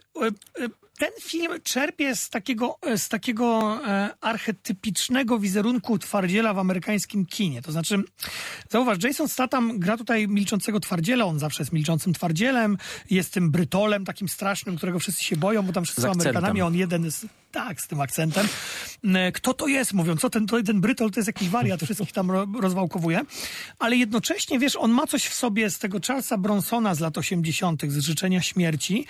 [0.98, 7.62] Ten film czerpie z takiego, z takiego e, archetypicznego wizerunku twardziela w amerykańskim kinie.
[7.62, 8.02] To znaczy,
[8.70, 12.78] zauważ, Jason Statham gra tutaj milczącego twardziela, on zawsze jest milczącym twardzielem,
[13.10, 16.10] jest tym brytolem takim strasznym, którego wszyscy się boją, bo tam wszyscy są.
[16.10, 18.48] Amerykanami, on jeden jest, tak, z tym akcentem.
[19.04, 19.92] E, Kto to jest?
[19.92, 23.20] Mówią, co ten, ten brytol to jest jakiś wariat, wszystkich tam ro, rozwałkowuje.
[23.78, 27.82] Ale jednocześnie, wiesz, on ma coś w sobie z tego Charlesa Bronsona z lat 80.,
[27.88, 29.06] z Życzenia Śmierci,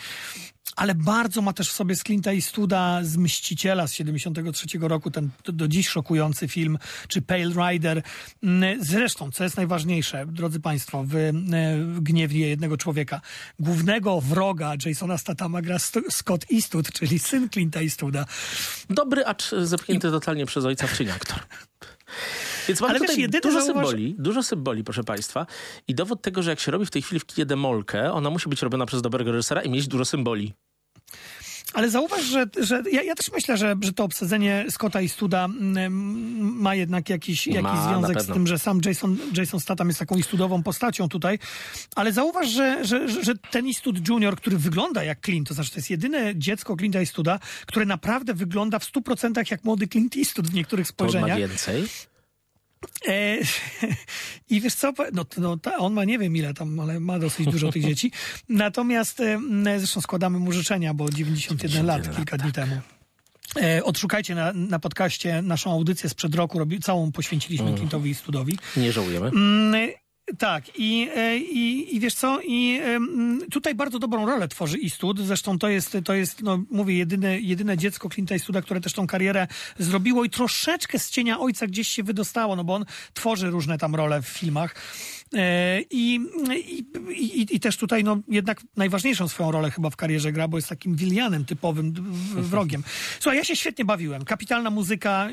[0.76, 5.30] ale bardzo ma też w sobie z Clint'a Eastwooda z Mściciela z 73 roku, ten
[5.44, 8.02] do, dziś szokujący film, czy Pale Rider.
[8.42, 11.14] Mm, Zresztą, co jest najważniejsze, drodzy Państwo, w,
[11.94, 13.20] w Gniewie jednego człowieka,
[13.58, 18.24] głównego wroga Jasona Statama gra Scott Eastwood, czyli syn Clint'a Eastwooda.
[18.90, 21.38] Dobry, acz zepchnięty totalnie przez ojca w cień aktor.
[22.68, 25.46] Więc mamy Ale wiesz, tutaj jedyny dużo zauważ- symboli, dużo symboli, proszę państwa.
[25.88, 28.48] I dowód tego, że jak się robi w tej chwili w kinie demolkę, ona musi
[28.48, 30.52] być robiona przez dobrego reżysera i mieć dużo symboli.
[31.74, 35.44] Ale zauważ, że, że ja, ja też myślę, że, że to obsadzenie Scotta i Studa
[35.44, 35.92] mm,
[36.60, 40.16] ma jednak jakiś, jakiś na związek z tym, że sam Jason, Jason Statham jest taką
[40.16, 41.38] istudową postacią tutaj.
[41.96, 45.76] Ale zauważ, że, że, że, ten Istud Junior, który wygląda jak Clint, to znaczy to
[45.76, 50.54] jest jedyne dziecko Clint'a Eastwooda, które naprawdę wygląda w 100% jak młody Clint Eastwood w
[50.54, 51.38] niektórych To on ma spojrzeniach.
[51.38, 51.84] więcej.
[53.08, 53.38] E,
[54.50, 57.72] I wiesz co, no, no on ma nie wiem ile tam, ale ma dosyć dużo
[57.72, 58.12] tych dzieci.
[58.48, 59.22] Natomiast
[59.78, 62.80] zresztą składamy mu życzenia, bo 91 lat, 91 kilka dni temu.
[63.62, 68.58] E, odszukajcie na, na podcaście naszą audycję sprzed roku, robi, całą poświęciliśmy Clintowi i Studowi.
[68.76, 69.30] Nie żałujemy.
[70.38, 72.80] Tak, i, e, i, i wiesz co, i
[73.50, 77.76] tutaj bardzo dobrą rolę tworzy Eastwood, zresztą to jest, to jest no mówię, jedyne, jedyne
[77.78, 79.46] dziecko Clint'a Eastwooda, które też tą karierę
[79.78, 82.84] zrobiło i troszeczkę z cienia ojca gdzieś się wydostało, no bo on
[83.14, 84.74] tworzy różne tam role w filmach.
[85.34, 86.20] E, I,
[87.10, 90.68] i, i, też tutaj no, jednak najważniejszą swoją rolę chyba w karierze gra, bo jest
[90.68, 91.92] takim Willianem typowym
[92.34, 92.84] wrogiem.
[93.20, 94.24] Słuchaj, ja się świetnie bawiłem.
[94.24, 95.30] Kapitalna muzyka,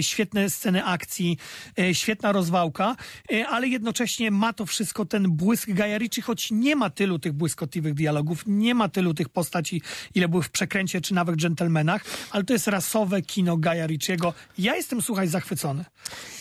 [0.00, 1.38] świetne sceny akcji,
[1.78, 2.96] e, świetna rozwałka,
[3.32, 7.32] e, ale jednocześnie ma to wszystko ten błysk Gaja Ritchie, choć nie ma tylu tych
[7.32, 9.82] błyskotliwych dialogów, nie ma tylu tych postaci,
[10.14, 14.34] ile były w Przekręcie czy nawet Dżentelmenach, ale to jest rasowe kino Gaja Ritchiego.
[14.58, 15.84] Ja jestem, słuchaj, zachwycony.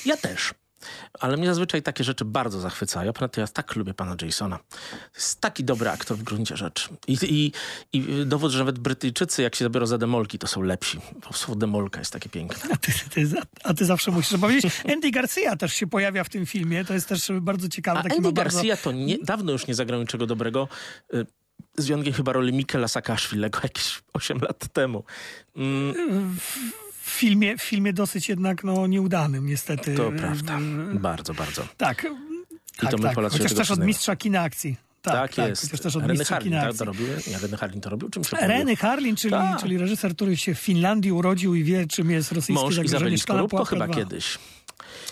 [0.05, 0.60] Ja też.
[1.19, 3.13] Ale mnie zazwyczaj takie rzeczy bardzo zachwycają.
[3.13, 4.59] Ponadto ja tak lubię pana Jasona.
[5.15, 6.89] Jest taki dobry aktor w gruncie rzeczy.
[7.07, 7.51] I, i,
[7.93, 10.99] I dowód, że nawet Brytyjczycy, jak się zabiorą za demolki, to są lepsi.
[11.27, 12.73] Bo słowo demolka jest takie piękne.
[12.73, 13.29] A ty, ty,
[13.63, 14.73] a ty zawsze musisz powiedzieć.
[14.93, 16.85] Andy Garcia też się pojawia w tym filmie.
[16.85, 17.99] To jest też bardzo ciekawe.
[17.99, 18.57] A Andy ma bardzo...
[18.57, 20.67] Garcia to nie, dawno już nie zagrał niczego dobrego.
[21.13, 21.25] Y,
[21.77, 25.03] Z wyjątkiem chyba roli Mikela Saakaszwilego jakieś 8 lat temu.
[25.55, 26.37] Mm,
[27.11, 29.95] w filmie, w filmie dosyć jednak no, nieudanym, niestety.
[29.95, 30.57] to prawda.
[30.95, 31.67] e, Bardzo, bardzo.
[31.77, 32.07] Tak.
[32.83, 34.75] I to my Polacy się Chociaż też od mistrza kina akcji.
[35.01, 35.61] Tak, Tak, tak, jest.
[35.61, 37.07] Chociaż też od Reny Harlin, tak, to robił?
[37.27, 38.09] Nie, Reny Harlin to robił?
[38.09, 39.61] Czym się Reny Harlin, czyli, Tak.
[39.61, 43.17] czyli reżyser, który się w Finlandii urodził i wie, czym jest rosyjskie Mąż zagrożenie Izabeli
[43.19, 43.95] szklana Skorupko chyba 2.
[43.95, 44.37] kiedyś.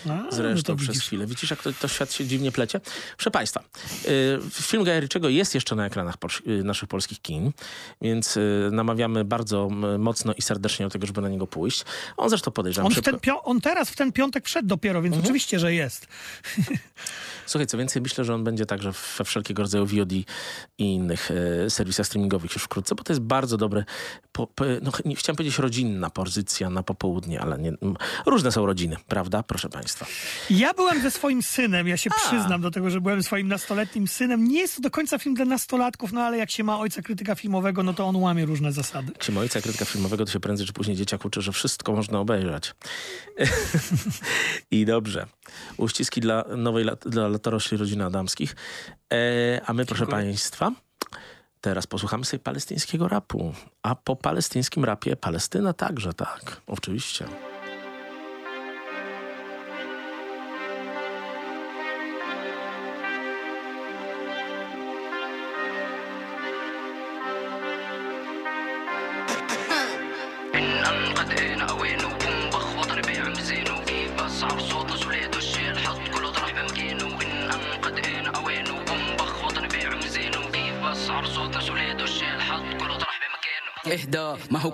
[0.06, 1.04] A, no Zresztą to przez widzisz.
[1.04, 1.26] chwilę.
[1.28, 2.80] Widzisz, jak to, to świat się dziwnie plecie?
[3.18, 3.64] Proszę Państwa,
[4.06, 6.16] y, film Gaja Ritchiego jest jeszcze na ekranach
[6.48, 7.52] y, naszych polskich kin,
[8.02, 11.84] więc y, namawiamy bardzo mocno i serdecznie do tego, żeby na niego pójść.
[12.18, 15.14] On zresztą podejrzewam On, pio- on teraz w ten piątek wszedł dopiero, Mhm.
[15.14, 16.08] więc oczywiście, że jest.
[17.50, 20.26] Słuchaj, co więcej, myślę, że on będzie także we wszelkiego rodzaju VOD i
[20.78, 21.30] innych
[21.66, 23.84] e, serwisach streamingowych już wkrótce, bo to jest bardzo dobre,
[24.32, 28.66] po, po, no, nie chciałem powiedzieć rodzinna pozycja na popołudnie, ale nie, m, różne są
[28.66, 30.06] rodziny, prawda, proszę Państwa.
[30.50, 34.48] Ja byłem ze swoim synem, ja się przyznam do tego, że byłem swoim nastoletnim synem.
[34.48, 37.36] Nie jest to do końca film dla nastolatków, no ale jak się ma ojca krytyka
[37.36, 39.12] filmowego, no to on łamie różne zasady.
[39.14, 41.92] Jak się ma ojca krytyka filmowego, to się prędzej czy później dzieciak uczy, że wszystko
[41.94, 42.76] można obejrzeć.
[44.72, 45.26] I dobrze.
[45.78, 48.56] Uściski dla nowej dla latorośli rodziny Adamskich.
[49.14, 50.72] E, a my, proszę Państwa,
[51.62, 53.54] teraz posłuchamy sobie palestyńskiego rapu.
[53.84, 56.62] A po palestyńskim rapie Palestyna także, tak.
[56.68, 57.26] Oczywiście.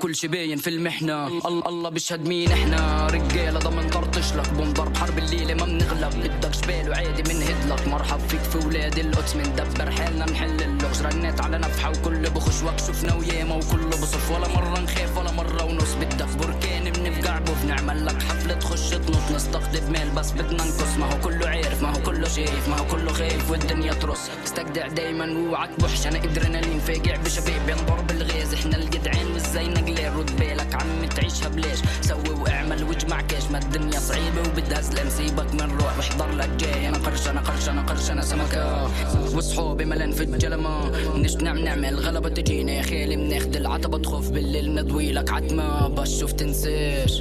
[0.06, 1.28] كل شي باين في المحنة.
[1.28, 4.50] الله الله بيشهد مين إحنا؟ رجالة ضمن طرطش لك.
[4.50, 9.36] بنضرب حرب الليلة ما بنغلب بدك شبال وعادي بنهد لك مرحب فيك في ولاد القدس.
[9.36, 11.02] مندبر حالنا نحل اللغز.
[11.02, 15.64] رنيت على نفحة وكل بخش وقت شفنا وياما وكله بصف ولا مرة نخاف ولا مرة
[15.64, 15.94] ونص.
[15.94, 16.88] بدك بركان
[17.26, 19.32] بنفقع بوف نعمل لك حفلة تخش تنط.
[19.36, 22.86] نستقطب مال بس بدنا نقص ما هو كله عارف ما هو كله شايف ما هو
[22.86, 24.20] كله خايف والدنيا ترص.
[24.46, 26.08] استجدع دايما واوعك بوحش.
[26.08, 31.50] أنا ادرينالين فاجع بشباب ينضرب الغاز إحنا الجدعان مش زي نقلال رد بالك عم تعيشها
[31.50, 35.98] بلاش سوي واعمل واجمع كاش ما الدنيا صعيبة وبدها زلم سيبك من روح.
[35.98, 36.88] واحضر لك جاي.
[36.88, 38.90] أنا قرش أنا قرش أنا قرش أنا سمكة.
[39.36, 40.92] وصحابي ملان في الجلمة.
[41.18, 44.76] نش نعم نعمل غلبة تجينا يا خالي بناخد العتبة تخف بالليل.
[44.76, 45.88] ندوي لك عتمة.
[45.88, 47.15] بشوف تنساش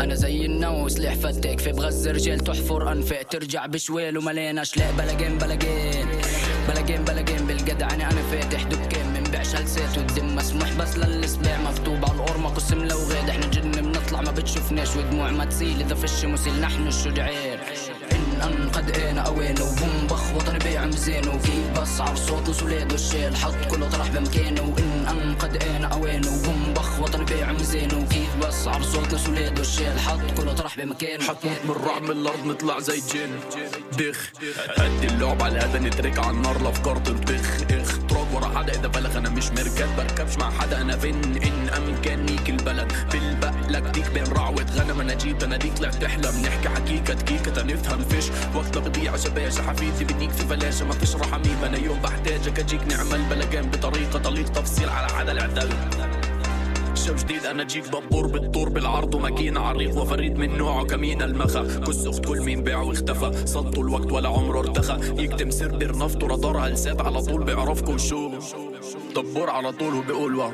[0.00, 3.22] أنا زي النوس اللي حفتك في بغز رجال تحفر أنفق.
[3.22, 4.90] ترجع بشويل ومالين لا.
[4.98, 6.08] بلا جيم بلا جيم
[6.68, 11.60] بلا جيم بلا جيم بالجدع أنا أنا فاتح دكان منبيعش هلسات والدم مسموح؟ بس للسباع
[11.60, 14.20] مفتوب على القرمة قسم لو غاد إحنا جن بنطلع.
[14.20, 15.80] ما بتشوفناش ودموع ما تسيل.
[15.80, 17.58] إذا فش مسيل نحن الشجعان
[18.68, 24.08] قد اين اوين وهم بيع ربيع مزين وفي بصعب صوت وسوليد والشيل حط كل طرح
[24.08, 29.98] بمكانه وإن ان قد اين اوين وهم بيع ربيع مزين وفي بصعب صوت وسوليد والشيل
[30.00, 33.30] حط كل طرح بمكانه حطيت من رعم الأرض نطلع زي جن
[33.98, 34.30] بخ
[34.78, 37.62] هدي اللعب على الاذن نترك على النار لافكار تنتخ.
[37.70, 37.98] إخ
[38.36, 42.92] ورا حدا إذا بلغ أنا مش مركب بركبش مع حدا أنا فين إن امكانيك البلد.
[43.10, 47.50] في البقلة كتيك بين رعوة غنم أنا جيت أنا ديك طلعت تحلم نحكي حكيكة دقيقة
[47.50, 48.24] تنفهم فيش.
[48.54, 50.84] وقت بضيع شباشة حفيدي بديك في فلاشة.
[50.84, 55.68] ما فيش رحميم أنا يوم بحتاجك أجيك نعمل بلغان بطريقة طليق تفصيل على حدا العدل
[57.06, 62.06] شو جديد؟ أنا جيك ببور بالطور بالعرض وماكينة عريق وفريد من نوعه كمين المخا كس
[62.06, 63.46] أخت كل مين باع واختفى.
[63.46, 65.22] صدوا الوقت ولا عمره ارتخى.
[65.22, 68.30] يكتم سر دير نفطه رادار هلسات على طول بيعرفكم شو.
[69.16, 70.50] دبور على طول وبيقول واو.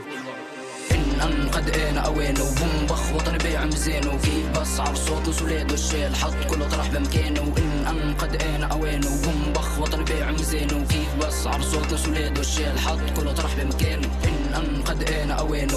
[1.22, 6.34] الان قد اين اوين وبوم بخ وطني بيع مزين وفي بس عرصوت وسوليد والشيل حط
[6.50, 7.40] كل طرح بمكانه.
[7.40, 12.98] وإن ان قد أنا اوين وهم بخوطني بيع مزين وفي بس عرصوت وسوليد والشيل حط
[13.34, 14.08] طرح بمكانه.
[14.24, 15.02] إن قد
[15.32, 15.68] اوين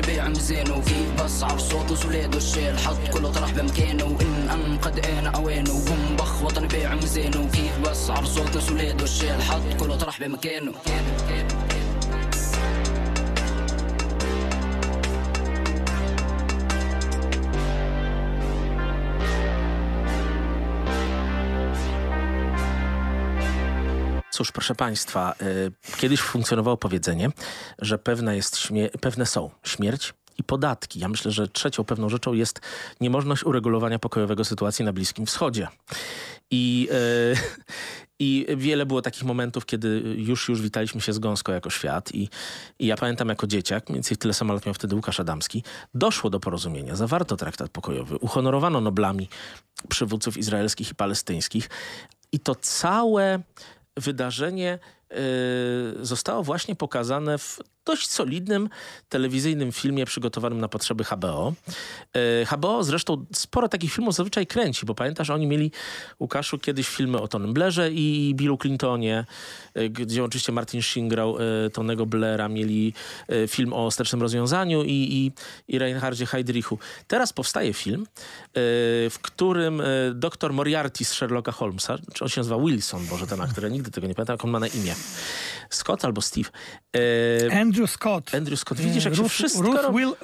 [0.00, 0.94] بيع مزين وفي
[1.24, 4.18] بس عرصوت وسوليد والشيل حط كل طرح بمكانه.
[4.82, 5.64] قد اوين
[6.68, 10.72] بيع مزين وفي بس عرصوت وسوليد والشيل حط كل طرح بمكانه.
[24.32, 27.30] Cóż, proszę Państwa, y, kiedyś funkcjonowało powiedzenie,
[27.78, 28.68] że pewne, jest
[29.00, 31.00] pewne są śmierć i podatki.
[31.00, 32.60] Ja myślę, że trzecią pewną rzeczą jest
[33.00, 35.68] niemożność uregulowania pokojowego sytuacji na Bliskim Wschodzie.
[36.50, 37.36] I, y,
[38.18, 42.14] I wiele było takich momentów, kiedy już, już witaliśmy się z gąską jako świat.
[42.14, 42.28] I,
[42.78, 45.64] I ja pamiętam jako dzieciak, mniej więcej tyle samo lat miał wtedy Łukasz Adamski,
[45.94, 49.28] doszło do porozumienia, zawarto traktat pokojowy, uhonorowano Noblami
[49.88, 51.70] przywódców izraelskich i palestyńskich.
[52.32, 53.42] I to całe
[53.96, 54.78] wydarzenie
[56.02, 58.68] zostało właśnie pokazane w dość solidnym
[59.08, 61.52] telewizyjnym filmie przygotowanym na potrzeby HBO.
[62.16, 65.70] Y, HBO zresztą sporo takich filmów zazwyczaj kręci, bo pamiętasz, oni mieli,
[66.20, 69.24] Łukaszu, kiedyś filmy o Tonym Blairze i Billu Clintonie,
[69.78, 71.36] y, gdzie oczywiście Martin Sheen grał
[71.66, 72.92] y, Tonego Blaira, mieli
[73.32, 75.32] y, film o Wstecznym Rozwiązaniu i, i,
[75.74, 76.78] i Reinhardzie Heydrichu.
[77.06, 78.06] Teraz powstaje film, y,
[79.10, 83.40] w którym y, doktor Moriarty z Sherlocka Holmesa, czy on się nazywa Wilson, Boże, ten
[83.40, 84.94] aktor, ja nigdy tego nie pamiętam, jak on ma na imię.
[85.70, 86.50] Scott albo Steve.
[86.96, 88.34] Y, Andrew Scott.
[88.34, 90.14] Andrew Scott, widzisz, jak się Ruth, wszystko Ruth, Will,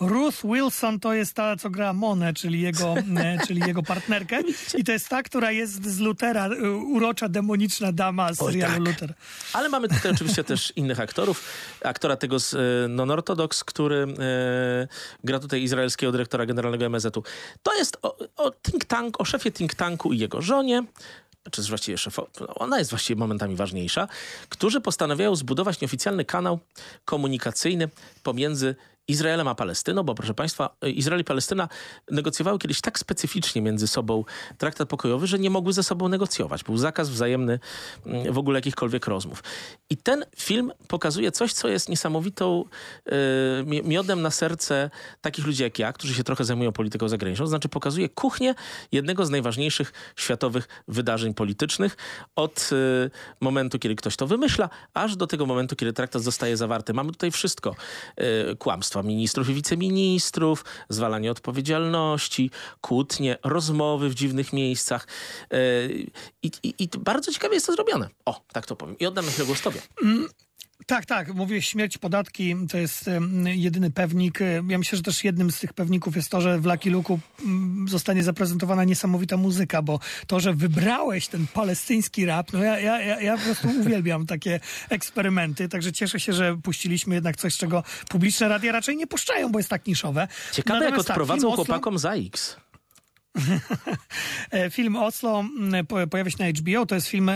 [0.00, 4.40] Ruth Wilson to jest ta, co gra Monę, czyli jego, e, czyli jego partnerkę.
[4.74, 8.86] I to jest ta, która jest z Lutera, e, urocza, demoniczna dama z serialu tak.
[8.86, 9.14] Luther.
[9.52, 11.44] Ale mamy tutaj oczywiście też innych aktorów.
[11.84, 14.88] Aktora tego z e, Non-Orthodox, który e,
[15.24, 17.22] gra tutaj izraelskiego dyrektora generalnego MSZ-u.
[17.62, 20.82] To jest o, o think tank, o szefie think tanku i jego żonie,
[21.50, 24.08] czy właściwie szefo, ona jest właściwie momentami ważniejsza,
[24.48, 26.58] którzy postanawiają zbudować nieoficjalny kanał
[27.04, 27.88] komunikacyjny
[28.22, 28.74] pomiędzy
[29.10, 31.68] Izraelem a Palestyną, bo proszę Państwa, Izrael i Palestyna
[32.10, 34.24] negocjowały kiedyś tak specyficznie między sobą
[34.58, 36.64] traktat pokojowy, że nie mogły ze sobą negocjować.
[36.64, 37.58] Był zakaz wzajemny
[38.06, 39.42] mm, w ogóle jakichkolwiek rozmów.
[39.90, 42.64] I ten film pokazuje coś, co jest niesamowitą
[43.06, 43.12] y,
[43.64, 44.90] mi- miodem na serce
[45.20, 47.46] takich ludzi jak ja, którzy się trochę zajmują polityką zagraniczną.
[47.46, 48.54] Znaczy pokazuje kuchnię
[48.92, 51.96] jednego z najważniejszych światowych wydarzeń politycznych
[52.36, 56.94] od y, momentu, kiedy ktoś to wymyśla, aż do tego momentu, kiedy traktat zostaje zawarty.
[56.94, 57.76] Mamy tutaj wszystko.
[58.52, 65.06] Y, kłamstwa ministrów i wiceministrów, zwalanie odpowiedzialności, kłótnie, rozmowy w dziwnych miejscach.
[65.52, 66.10] Y,
[66.42, 68.08] I, i, I bardzo ciekawie jest to zrobione.
[68.24, 68.98] O, tak to powiem.
[68.98, 69.80] I oddam chwilę głos tobie.
[70.90, 71.34] Tak, tak.
[71.34, 73.10] Mówię, śmierć podatki to jest
[73.44, 74.38] jedyny pewnik.
[74.68, 77.88] Ja myślę, że też jednym z tych pewników jest to, że w Lucky Luke'u mm,
[77.88, 83.20] zostanie zaprezentowana niesamowita muzyka, bo to, że wybrałeś ten palestyński rap, no ja, ja, ja,
[83.20, 88.48] ja po prostu uwielbiam takie eksperymenty, także cieszę się, że puściliśmy jednak coś, czego publiczne
[88.48, 90.28] radia raczej nie puszczają, bo jest tak niszowe.
[90.52, 92.56] Ciekawe, jak Natomiast tak, odprowadzą Oslo- chłopakom za X.
[94.50, 95.44] E, Film Oslo
[96.10, 96.86] pojawia się na HBO.
[96.86, 97.30] To jest film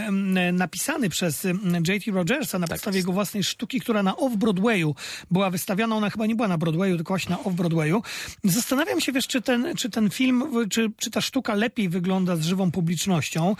[0.52, 1.44] napisany przez
[1.88, 2.10] J.T.
[2.10, 3.06] Rogersa na podstawie jest.
[3.06, 4.94] jego własnej sztuki, która na Off-Broadwayu
[5.30, 5.96] była wystawiana.
[5.96, 8.02] Ona chyba nie była na Broadwayu, tylko właśnie na Off-Broadwayu.
[8.44, 12.42] Zastanawiam się, wiesz, czy ten, czy ten film, czy, czy ta sztuka lepiej wygląda z
[12.42, 13.56] żywą publicznością.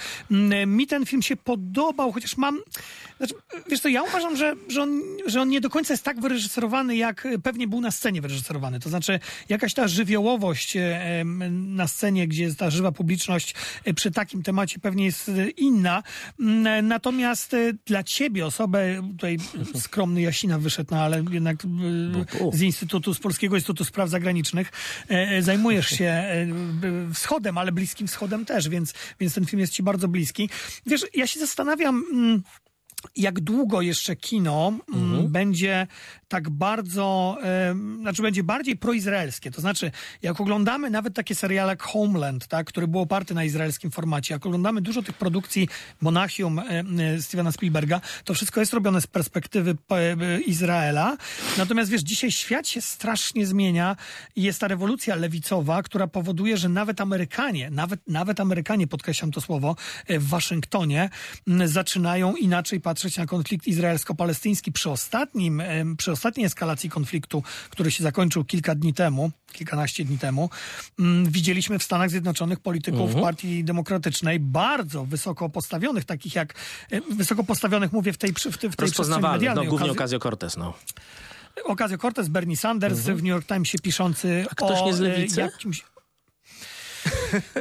[0.66, 2.61] Mi ten film się podobał, chociaż mam...
[3.17, 3.35] Znaczy,
[3.71, 6.97] wiesz co, ja uważam, że, że, on, że on nie do końca jest tak wyreżyserowany,
[6.97, 8.81] jak pewnie był na scenie wyreżyserowany.
[8.81, 13.55] To znaczy, jakaś ta żywiołowość e, na scenie, gdzie jest ta żywa publiczność
[13.85, 16.03] e, przy takim temacie pewnie jest e, inna.
[16.41, 19.39] Mm, Natomiast e, dla ciebie, osobę, tutaj
[19.75, 24.73] skromny Jasina wyszedł, no ale jednak e, z Instytutu, z Polskiego Instytutu Spraw Zagranicznych
[25.11, 26.47] e, e, zajmujesz się e,
[27.15, 30.51] wschodem, ale Bliskim Wschodem też, więc, więc ten film jest ci bardzo bliski.
[30.87, 32.05] Wiesz, ja się zastanawiam...
[33.17, 35.87] jak długo jeszcze kino mm, będzie
[36.35, 39.51] tak bardzo, em, znaczy będzie bardziej proizraelskie.
[39.51, 39.91] To znaczy,
[40.23, 44.47] jak oglądamy nawet takie seriale jak Homeland, tak, który był oparty na izraelskim formacie, jak
[44.47, 45.69] oglądamy dużo tych produkcji
[46.01, 51.17] Monachium e, e, Stevena Spielberga, to wszystko jest robione z perspektywy e, Izraela.
[51.59, 53.97] Natomiast wiesz, dzisiaj świat się strasznie zmienia
[54.37, 59.41] i jest ta rewolucja lewicowa, która powoduje, że nawet Amerykanie, nawet, nawet Amerykanie, podkreślam to
[59.41, 59.77] słowo,
[60.07, 61.11] e, w Waszyngtonie
[61.65, 64.72] zaczynają inaczej patrzeć na konflikt izraelsko-palestyński.
[64.72, 65.62] Przy ostatnim,
[65.99, 70.51] przy ostatniej eskalacji konfliktu, który się zakończył kilka dni temu, kilkanaście dni temu,
[70.99, 76.55] m, widzieliśmy w Stanach Zjednoczonych polityków Partii Demokratycznej bardzo wysoko postawionych, takich jak,
[77.11, 79.68] wysoko postawionych mówię w tej, w tej, w tej przestrzeni no medialnej.
[79.68, 80.74] głównie Okazy- Ocasio-Cortez, no.
[81.64, 84.47] Ocasio-Cortez, Bernie Sanders w New York Timesie piszący Mhm.
[84.51, 85.40] A ktoś o nie z e, lewicy?
[85.40, 85.84] jakimś...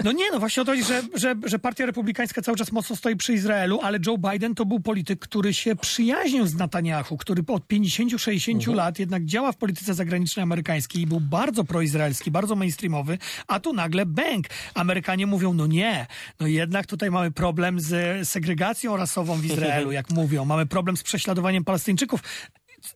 [0.04, 2.96] No nie, no właśnie o to chodzi, że, że, że partia republikańska cały czas mocno
[2.96, 7.44] stoi przy Izraelu, ale Joe Biden to był polityk, który się przyjaźnił z Netanyahu, który
[7.48, 13.18] od 50-60 lat jednak działa w polityce zagranicznej amerykańskiej i był bardzo proizraelski, bardzo mainstreamowy,
[13.48, 14.48] a tu nagle bęk.
[14.74, 16.08] Amerykanie mówią, no nie,
[16.40, 21.04] no jednak tutaj mamy problem z segregacją rasową w Izraelu, jak mówią, mamy problem z
[21.04, 22.22] prześladowaniem Palestyńczyków.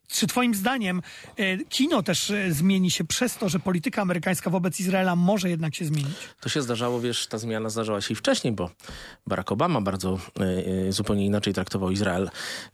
[0.07, 1.01] Czy twoim zdaniem
[1.37, 5.75] e, kino też e, zmieni się przez to, że polityka amerykańska wobec Izraela może jednak
[5.75, 6.15] się zmienić?
[6.41, 8.69] To się zdarzało, wiesz, ta zmiana zdarzała się i wcześniej, bo
[9.27, 10.19] Barack Obama bardzo
[10.87, 12.29] y, zupełnie inaczej traktował Izrael.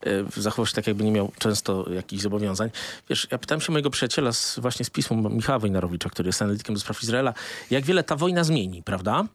[0.08, 2.70] Y, zachował się tak, jakby nie miał często jakichś zobowiązań.
[3.10, 6.76] Wiesz, ja pytałem się mojego przyjaciela z, właśnie z pismu Michała Wojnarowicza, który jest analitykiem
[6.76, 7.34] do spraw Izraela,
[7.72, 9.26] jak wiele ta wojna zmieni, prawda?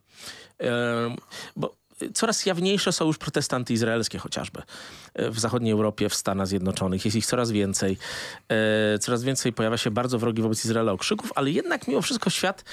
[1.55, 1.78] Bo
[2.13, 4.61] coraz jawniejsze są już protesty antyizraelskie chociażby
[5.13, 7.05] e, w zachodniej Europie, w Stanach Zjednoczonych.
[7.05, 7.97] Jest ich coraz więcej.
[8.49, 12.63] E, Coraz więcej pojawia się bardzo wrogi wobec Izraela okrzyków, ale jednak mimo wszystko świat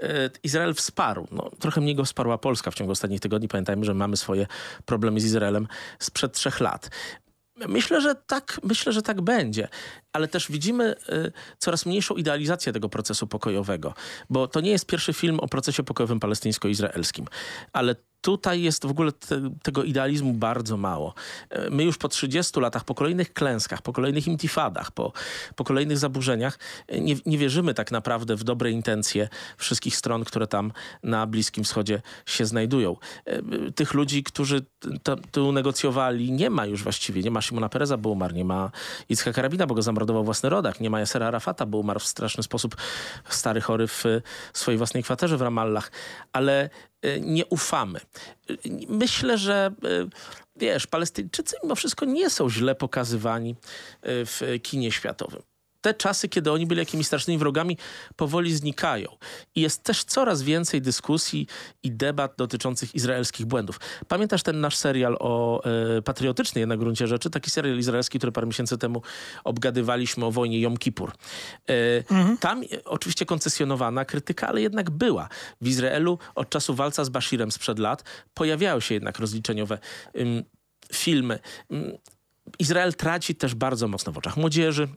[0.00, 1.28] e, Izrael wsparł.
[1.30, 3.48] No, trochę mniej go wsparła Polska w ciągu ostatnich tygodni.
[3.48, 4.46] Pamiętajmy, że mamy swoje
[4.84, 5.68] problemy z Izraelem
[5.98, 6.90] sprzed trzech lat.
[7.68, 9.68] Myślę, że tak, myślę, że tak będzie,
[10.12, 13.94] ale też widzimy y, coraz mniejszą idealizację tego procesu pokojowego,
[14.30, 17.26] bo to nie jest pierwszy film o procesie pokojowym palestyńsko-izraelskim,
[17.72, 17.94] ale
[18.24, 21.14] tutaj jest w ogóle te, tego idealizmu bardzo mało.
[21.52, 25.12] Y, My już po 30 latach, po kolejnych klęskach, po kolejnych intifadach, po,
[25.56, 26.58] po kolejnych zaburzeniach
[26.92, 30.72] y, nie, nie wierzymy tak naprawdę w dobre intencje wszystkich stron, które tam
[31.02, 32.96] na Bliskim Wschodzie się znajdują.
[33.28, 34.64] Y, Tych ludzi, którzy
[35.30, 37.22] tu negocjowali, nie ma już właściwie.
[37.22, 38.34] Nie ma Szymona Pereza, bo umarł.
[38.34, 38.70] Nie ma
[39.08, 40.80] Itzhaka Rabina, bo go zamordował własny rodak.
[40.80, 42.76] Nie ma Yasera Arafata, bo umarł w straszny sposób
[43.28, 44.04] stary, chory w
[44.52, 45.90] swojej własnej kwaterze w Ramallah.
[46.32, 46.70] Ale
[47.20, 48.00] nie ufamy.
[48.50, 50.08] Y, Myślę, że y,
[50.56, 53.56] wiesz, Palestyńczycy mimo wszystko nie są źle pokazywani y,
[54.26, 55.42] w kinie światowym
[55.84, 57.78] te czasy, kiedy oni byli jakimiś strasznymi wrogami,
[58.16, 59.08] powoli znikają.
[59.54, 61.46] I jest też coraz więcej dyskusji
[61.82, 63.80] i debat dotyczących izraelskich błędów.
[64.08, 65.62] Pamiętasz ten nasz serial o
[66.04, 69.02] patriotyczny na gruncie rzeczy, taki serial izraelski, który parę miesięcy temu
[69.44, 71.12] obgadywaliśmy o wojnie Jom Kippur.
[71.68, 75.28] E, Tam e, oczywiście koncesjonowana krytyka, ale jednak była.
[75.60, 78.04] W Izraelu od czasu walca z Bashirem sprzed lat
[78.34, 79.78] pojawiają się jednak rozliczeniowe
[80.92, 81.38] filmy.
[82.58, 84.88] Izrael traci też bardzo mocno w oczach młodzieży,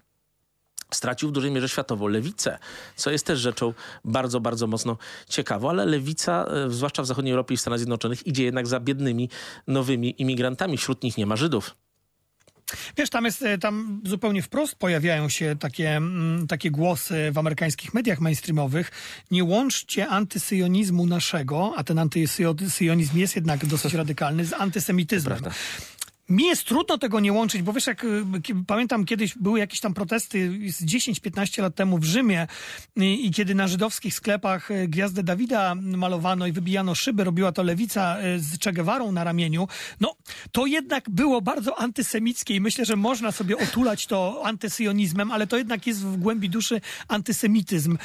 [0.92, 2.60] stracił w dużej mierze światową lewicę,
[2.96, 3.74] co jest też rzeczą
[4.06, 4.98] bardzo, bardzo mocno
[5.30, 8.80] ciekawą, ale lewica, e, zwłaszcza w zachodniej Europie i w Stanach Zjednoczonych, idzie jednak za
[8.80, 9.30] biednymi,
[9.68, 10.78] nowymi imigrantami.
[10.78, 11.76] Wśród nich nie ma Żydów.
[12.98, 17.94] Wiesz, tam jest, e, tam zupełnie wprost pojawiają się takie, mm, takie głosy w amerykańskich
[17.94, 18.92] mediach mainstreamowych.
[19.32, 25.40] Nie łączcie antysyjonizmu naszego, a ten antysyjonizm jest jednak dosyć radykalny, z antysemityzmem.
[26.30, 28.26] Mi jest trudno tego nie łączyć, bo wiesz, jak y,
[28.68, 32.48] pamiętam kiedyś były jakieś tam protesty z 10-15 lat temu w Rzymie
[32.96, 37.64] i, i kiedy na żydowskich sklepach y, gwiazdę Dawida malowano i wybijano szyby, robiła to
[37.64, 39.68] lewica y, z Che Guevarą na ramieniu,
[40.00, 40.16] no
[40.52, 45.58] to jednak było bardzo antysemickie i myślę, że można sobie otulać to antysyjonizmem, ale to
[45.58, 47.98] jednak jest w głębi duszy antysemityzm.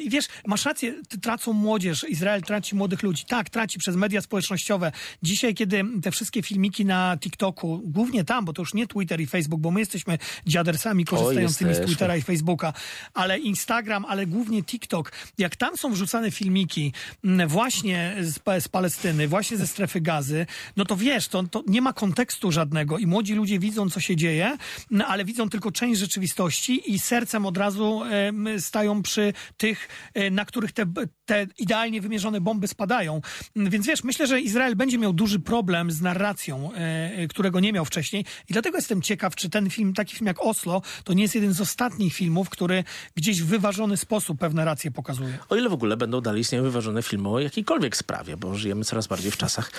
[0.00, 3.24] I wiesz, masz rację, tracą młodzież, Izrael traci młodych ludzi.
[3.24, 4.92] Tak, traci przez media społecznościowe.
[5.22, 9.26] Dzisiaj, kiedy te wszystkie filmiki na TikToku, głównie tam, bo to już nie Twitter i
[9.26, 11.86] Facebook, bo my jesteśmy dziadersami korzystającymi z jesteśmy.
[11.86, 12.72] Twittera i Facebooka,
[13.14, 15.12] ale Instagram, ale głównie TikTok.
[15.38, 16.92] Jak tam są wrzucane filmiki
[17.24, 20.46] mm, właśnie z, z Palestyny, właśnie ze strefy gazy,
[20.76, 24.16] no to wiesz, to, to nie ma kontekstu żadnego i młodzi ludzie widzą, co się
[24.16, 24.56] dzieje,
[24.90, 30.30] no, ale widzą tylko część rzeczywistości i sercem od razu em, stają przy tych, e,
[30.30, 30.86] na których te,
[31.24, 33.20] te idealnie wymierzone bomby spadają.
[33.56, 37.72] Mm, Więc wiesz, myślę, że Izrael będzie miał duży problem z narracją, e, którego nie
[37.72, 41.22] miał wcześniej i dlatego jestem ciekaw, czy ten film, taki film jak Oslo, to nie
[41.22, 42.84] jest jeden z ostatnich filmów, który
[43.14, 45.38] gdzieś w wyważony sposób pewne racje pokazuje.
[45.48, 49.06] O ile w ogóle będą dalej istniały wyważone filmy o jakiejkolwiek sprawie, bo żyjemy coraz
[49.06, 49.70] bardziej w czasach,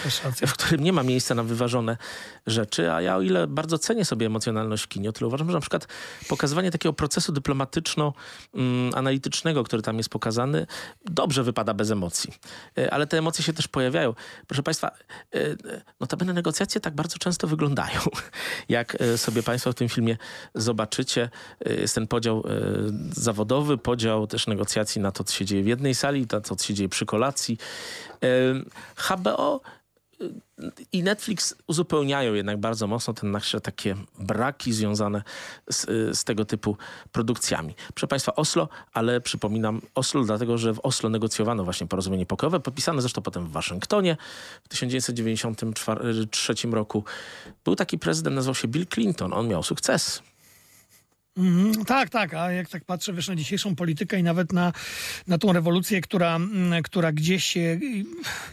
[0.47, 1.97] w którym nie ma miejsca na wyważone
[2.47, 5.59] rzeczy, a ja o ile bardzo cenię sobie emocjonalność w kinie, tyle uważam, że na
[5.59, 5.87] przykład
[6.27, 10.67] pokazywanie takiego procesu dyplomatyczno-analitycznego, który tam jest pokazany,
[11.05, 12.33] dobrze wypada bez emocji.
[12.77, 14.13] E, Ale te emocje się też pojawiają.
[14.47, 14.93] Proszę Państwa, e,
[15.99, 17.62] notabene negocjacje tak bardzo często wyglądają.
[18.69, 20.17] Jak e, sobie Państwo w tym filmie
[20.55, 21.29] zobaczycie,
[21.65, 22.41] e, jest ten podział e,
[23.11, 26.65] zawodowy, podział też negocjacji na to, co się dzieje w jednej sali, na to, co
[26.65, 27.57] się dzieje przy kolacji.
[28.95, 29.61] HBO
[30.91, 35.23] i Netflix uzupełniają jednak bardzo mocno te nasze takie braki związane
[35.69, 35.85] z,
[36.17, 36.77] z tego typu
[37.11, 37.75] produkcjami.
[37.93, 43.01] Proszę Państwa, Oslo, ale przypominam Oslo, dlatego że w Oslo negocjowano właśnie porozumienie pokojowe, podpisane
[43.01, 44.17] zresztą potem w Waszyngtonie
[44.63, 47.03] w 1993 roku.
[47.65, 50.32] Był taki prezydent, nazywał się Bill Clinton, on miał sukces.
[51.37, 54.73] Mhm, tak, tak, a jak tak patrzę wiesz, na dzisiejszą politykę i nawet na,
[55.27, 57.79] na tą rewolucję, która, mm, która gdzieś się,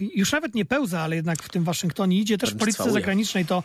[0.01, 2.95] już nawet nie pełza, ale jednak w tym Waszyngtonie idzie, też w polityce całuje.
[2.95, 3.63] zagranicznej, to,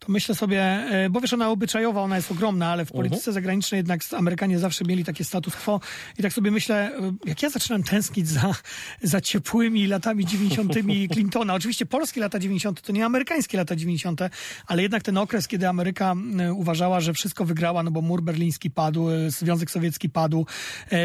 [0.00, 3.78] to myślę sobie, e, bo wiesz, ona obyczajowa, ona jest ogromna, ale w polityce zagranicznej
[3.78, 5.80] jednak Amerykanie zawsze mieli takie status quo
[6.18, 8.54] i tak sobie myślę, e, jak ja zaczynam tęsknić za,
[9.02, 10.72] za ciepłymi latami 90.
[11.12, 11.54] Clintona.
[11.54, 12.80] Oczywiście polskie lata 90.
[12.82, 14.20] to nie amerykańskie lata 90.,
[14.66, 16.14] ale jednak ten okres, kiedy Ameryka
[16.54, 20.46] uważała, że wszystko wygrała, no bo mur berliński padł, e, Związek Sowiecki padł,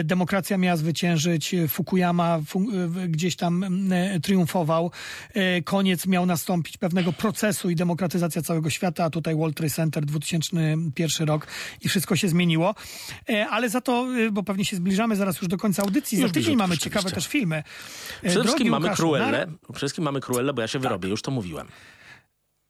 [0.03, 2.67] demokracja miała zwyciężyć, Fukuyama fu-
[3.07, 3.65] gdzieś tam
[4.23, 4.91] triumfował,
[5.65, 11.27] koniec miał nastąpić pewnego procesu i demokratyzacja całego świata, a tutaj World Trade Center 2001
[11.27, 11.47] rok
[11.81, 12.75] i wszystko się zmieniło.
[13.29, 16.27] E, Ale za to, e, bo pewnie się zbliżamy zaraz już do końca audycji, Już
[16.27, 16.89] za tydzień mamy oczywiście.
[16.89, 17.55] ciekawe też filmy.
[18.23, 19.47] E, Przede wszystkim mamy Łukaszu, Cruellę.
[19.69, 21.67] na- wszystkim mamy Cruellę, bo ja się wyrobię, już to mówiłem.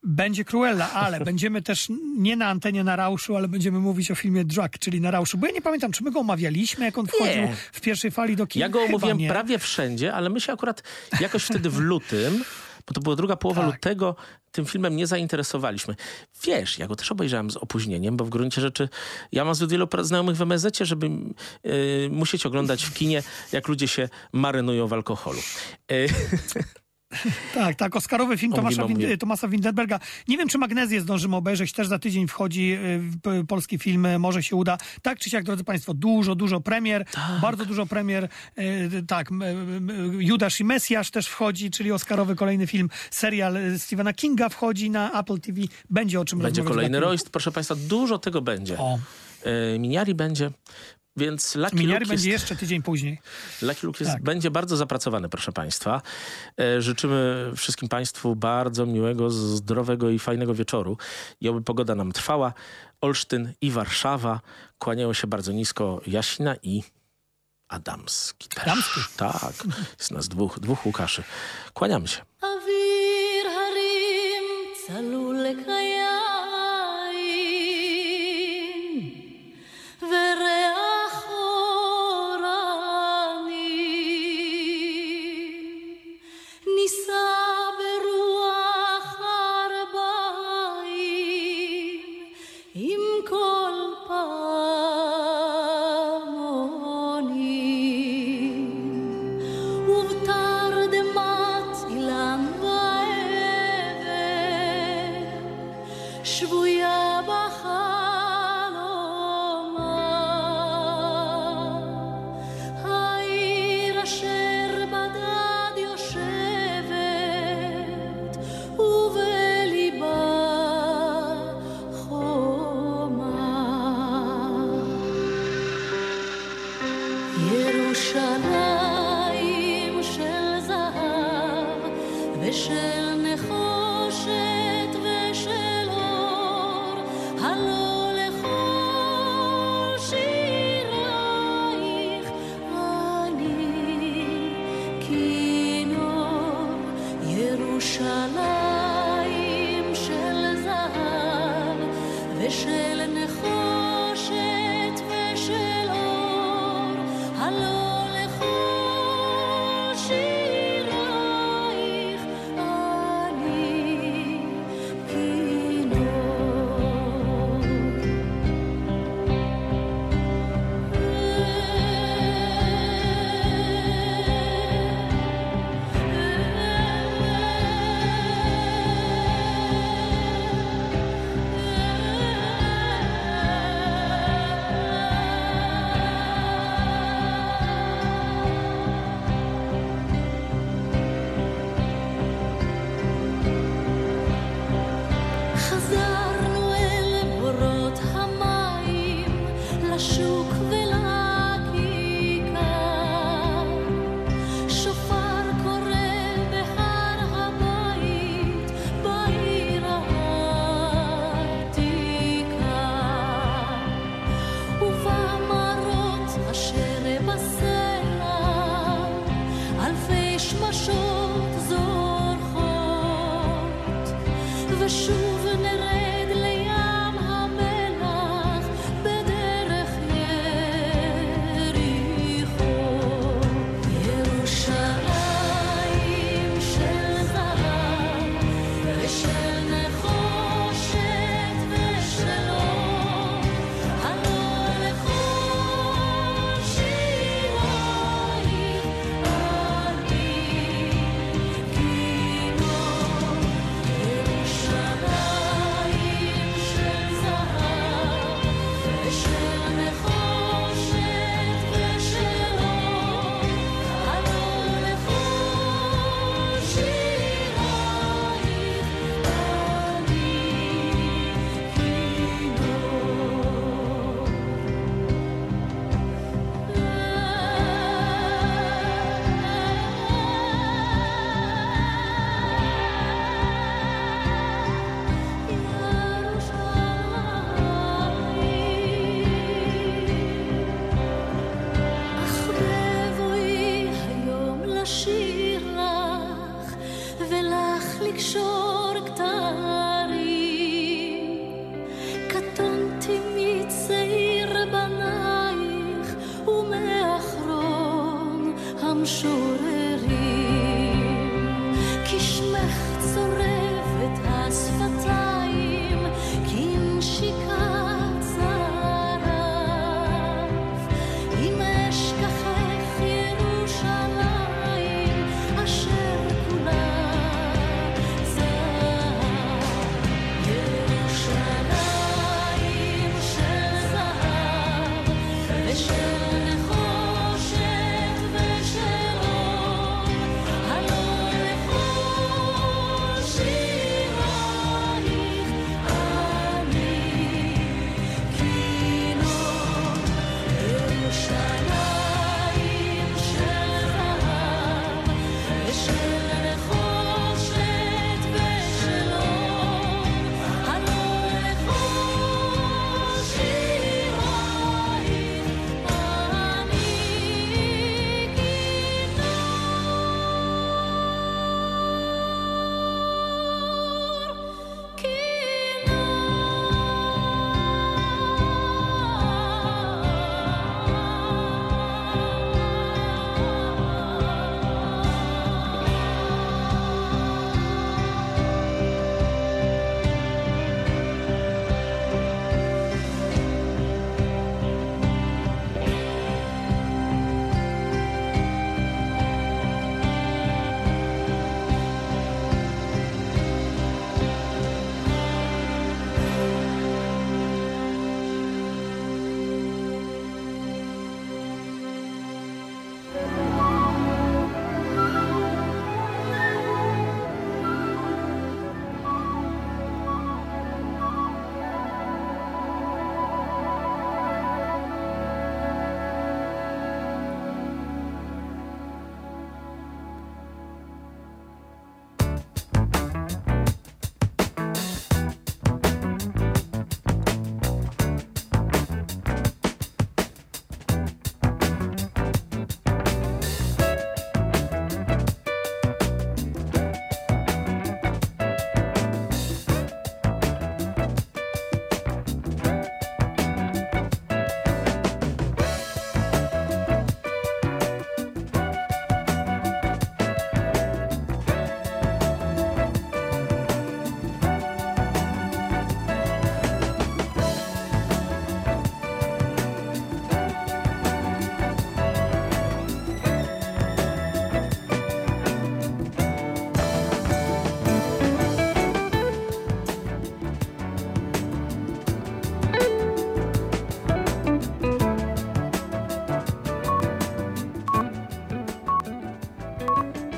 [0.08, 1.88] Będzie Cruella, ale będziemy też
[2.18, 5.38] nie na antenie na Rauszu, ale będziemy mówić o filmie Drug, czyli na Rauszu.
[5.38, 7.56] Bo ja nie pamiętam, czy my go omawialiśmy, jak on wchodził Nie.
[7.72, 8.60] w pierwszej fali do kin?
[8.60, 10.84] Ja go omówiłem prawie wszędzie, ale my się akurat
[11.22, 12.44] jakoś wtedy w lutym,
[12.88, 13.74] bo to była druga połowa Tak.
[13.74, 14.16] lutego,
[14.52, 15.96] tym filmem nie zainteresowaliśmy.
[16.44, 18.90] Wiesz, ja go też obejrzałem z opóźnieniem, bo w gruncie rzeczy
[19.32, 21.10] ja mam zbyt wielu znajomych w MSZ, żeby
[21.64, 25.40] yy, musieć oglądać w kinie, jak ludzie się marynują w alkoholu.
[25.90, 26.08] Yy,
[27.54, 28.84] Tak, tak, Oscarowy film Tomasza.
[28.86, 30.00] Wind- Tomasa Winterberga.
[30.28, 32.78] Nie wiem, czy Magnezję zdążymy obejrzeć, też za tydzień wchodzi
[33.42, 34.78] y, polski film, y, może się uda.
[35.02, 37.06] Tak czy siak, drodzy Państwo, dużo, dużo premier,
[37.42, 38.28] bardzo dużo premier.
[38.58, 42.90] y, Tak, m- m- Judasz i Mesjasz też wchodzi, czyli Oscarowy kolejny film.
[43.12, 45.62] Serial y, Stephena Kinga wchodzi na Apple TV.
[45.90, 47.12] Będzie o czym będzie rozmawiać kolejny za chwilę.
[47.12, 48.78] roast, proszę państwa, dużo tego będzie.
[48.78, 49.00] O,
[49.80, 50.52] Miniari będzie,
[51.18, 52.44] więc Lucky Miniary Luke będzie jest...
[52.44, 53.22] jeszcze tydzień później.
[53.62, 54.24] Lucky Luke jest, Tak.
[54.24, 56.02] będzie bardzo zapracowany, proszę Państwa.
[56.60, 60.98] E, życzymy wszystkim Państwu bardzo miłego, zdrowego i fajnego wieczoru.
[61.42, 62.54] I oby pogoda nam trwała.
[63.02, 64.42] Olsztyn i Warszawa.
[64.80, 66.84] Kłaniają się bardzo nisko Jasina i
[67.68, 68.50] Adamski.
[68.50, 68.64] Też.
[68.64, 69.00] Adamski?
[69.18, 69.54] Tak,
[70.00, 71.24] jest nas dwóch, dwóch Łukaszy.
[71.74, 72.22] Kłaniamy się.